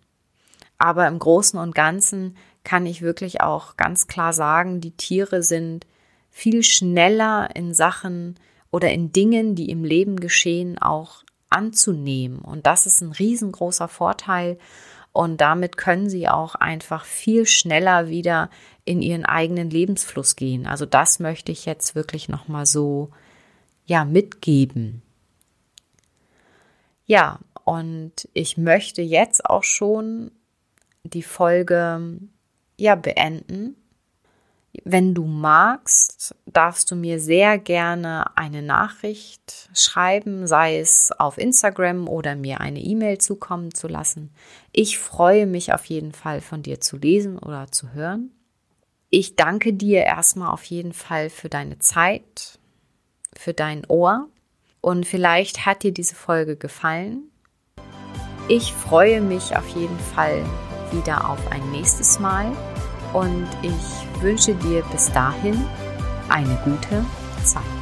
Aber 0.78 1.06
im 1.06 1.18
Großen 1.18 1.58
und 1.58 1.74
Ganzen 1.74 2.36
kann 2.64 2.86
ich 2.86 3.02
wirklich 3.02 3.40
auch 3.40 3.76
ganz 3.76 4.06
klar 4.06 4.32
sagen, 4.32 4.80
die 4.80 4.96
Tiere 4.96 5.42
sind 5.42 5.86
viel 6.32 6.64
schneller 6.64 7.54
in 7.54 7.74
Sachen 7.74 8.40
oder 8.72 8.90
in 8.90 9.12
Dingen, 9.12 9.54
die 9.54 9.70
im 9.70 9.84
Leben 9.84 10.18
geschehen, 10.18 10.78
auch 10.78 11.22
anzunehmen. 11.50 12.40
Und 12.40 12.66
das 12.66 12.86
ist 12.86 13.02
ein 13.02 13.12
riesengroßer 13.12 13.86
Vorteil. 13.86 14.58
Und 15.12 15.42
damit 15.42 15.76
können 15.76 16.08
sie 16.08 16.26
auch 16.26 16.54
einfach 16.54 17.04
viel 17.04 17.46
schneller 17.46 18.08
wieder 18.08 18.48
in 18.86 19.02
ihren 19.02 19.26
eigenen 19.26 19.68
Lebensfluss 19.68 20.34
gehen. 20.34 20.66
Also 20.66 20.86
das 20.86 21.20
möchte 21.20 21.52
ich 21.52 21.66
jetzt 21.66 21.94
wirklich 21.94 22.30
nochmal 22.30 22.64
so, 22.64 23.10
ja, 23.84 24.06
mitgeben. 24.06 25.02
Ja, 27.04 27.40
und 27.64 28.26
ich 28.32 28.56
möchte 28.56 29.02
jetzt 29.02 29.44
auch 29.44 29.64
schon 29.64 30.30
die 31.04 31.22
Folge, 31.22 32.18
ja, 32.78 32.94
beenden 32.94 33.76
wenn 34.84 35.14
du 35.14 35.24
magst, 35.26 36.34
darfst 36.46 36.90
du 36.90 36.96
mir 36.96 37.20
sehr 37.20 37.58
gerne 37.58 38.36
eine 38.36 38.62
Nachricht 38.62 39.68
schreiben, 39.74 40.46
sei 40.46 40.78
es 40.78 41.12
auf 41.18 41.36
Instagram 41.36 42.08
oder 42.08 42.36
mir 42.36 42.60
eine 42.60 42.80
E-Mail 42.80 43.18
zukommen 43.18 43.74
zu 43.74 43.86
lassen. 43.86 44.30
Ich 44.72 44.98
freue 44.98 45.46
mich 45.46 45.74
auf 45.74 45.84
jeden 45.86 46.12
Fall 46.12 46.40
von 46.40 46.62
dir 46.62 46.80
zu 46.80 46.96
lesen 46.96 47.38
oder 47.38 47.70
zu 47.70 47.92
hören. 47.92 48.30
Ich 49.10 49.36
danke 49.36 49.74
dir 49.74 50.04
erstmal 50.04 50.50
auf 50.50 50.64
jeden 50.64 50.94
Fall 50.94 51.28
für 51.28 51.50
deine 51.50 51.78
Zeit, 51.78 52.58
für 53.36 53.52
dein 53.52 53.84
Ohr 53.86 54.28
und 54.80 55.06
vielleicht 55.06 55.66
hat 55.66 55.82
dir 55.82 55.92
diese 55.92 56.14
Folge 56.14 56.56
gefallen. 56.56 57.24
Ich 58.48 58.72
freue 58.72 59.20
mich 59.20 59.54
auf 59.54 59.68
jeden 59.68 59.98
Fall 60.14 60.42
wieder 60.92 61.28
auf 61.28 61.52
ein 61.52 61.70
nächstes 61.72 62.18
Mal 62.18 62.56
und 63.12 63.46
ich 63.62 64.11
wünsche 64.22 64.54
dir 64.54 64.82
bis 64.90 65.10
dahin 65.12 65.64
eine 66.28 66.58
gute 66.64 67.04
Zeit. 67.44 67.81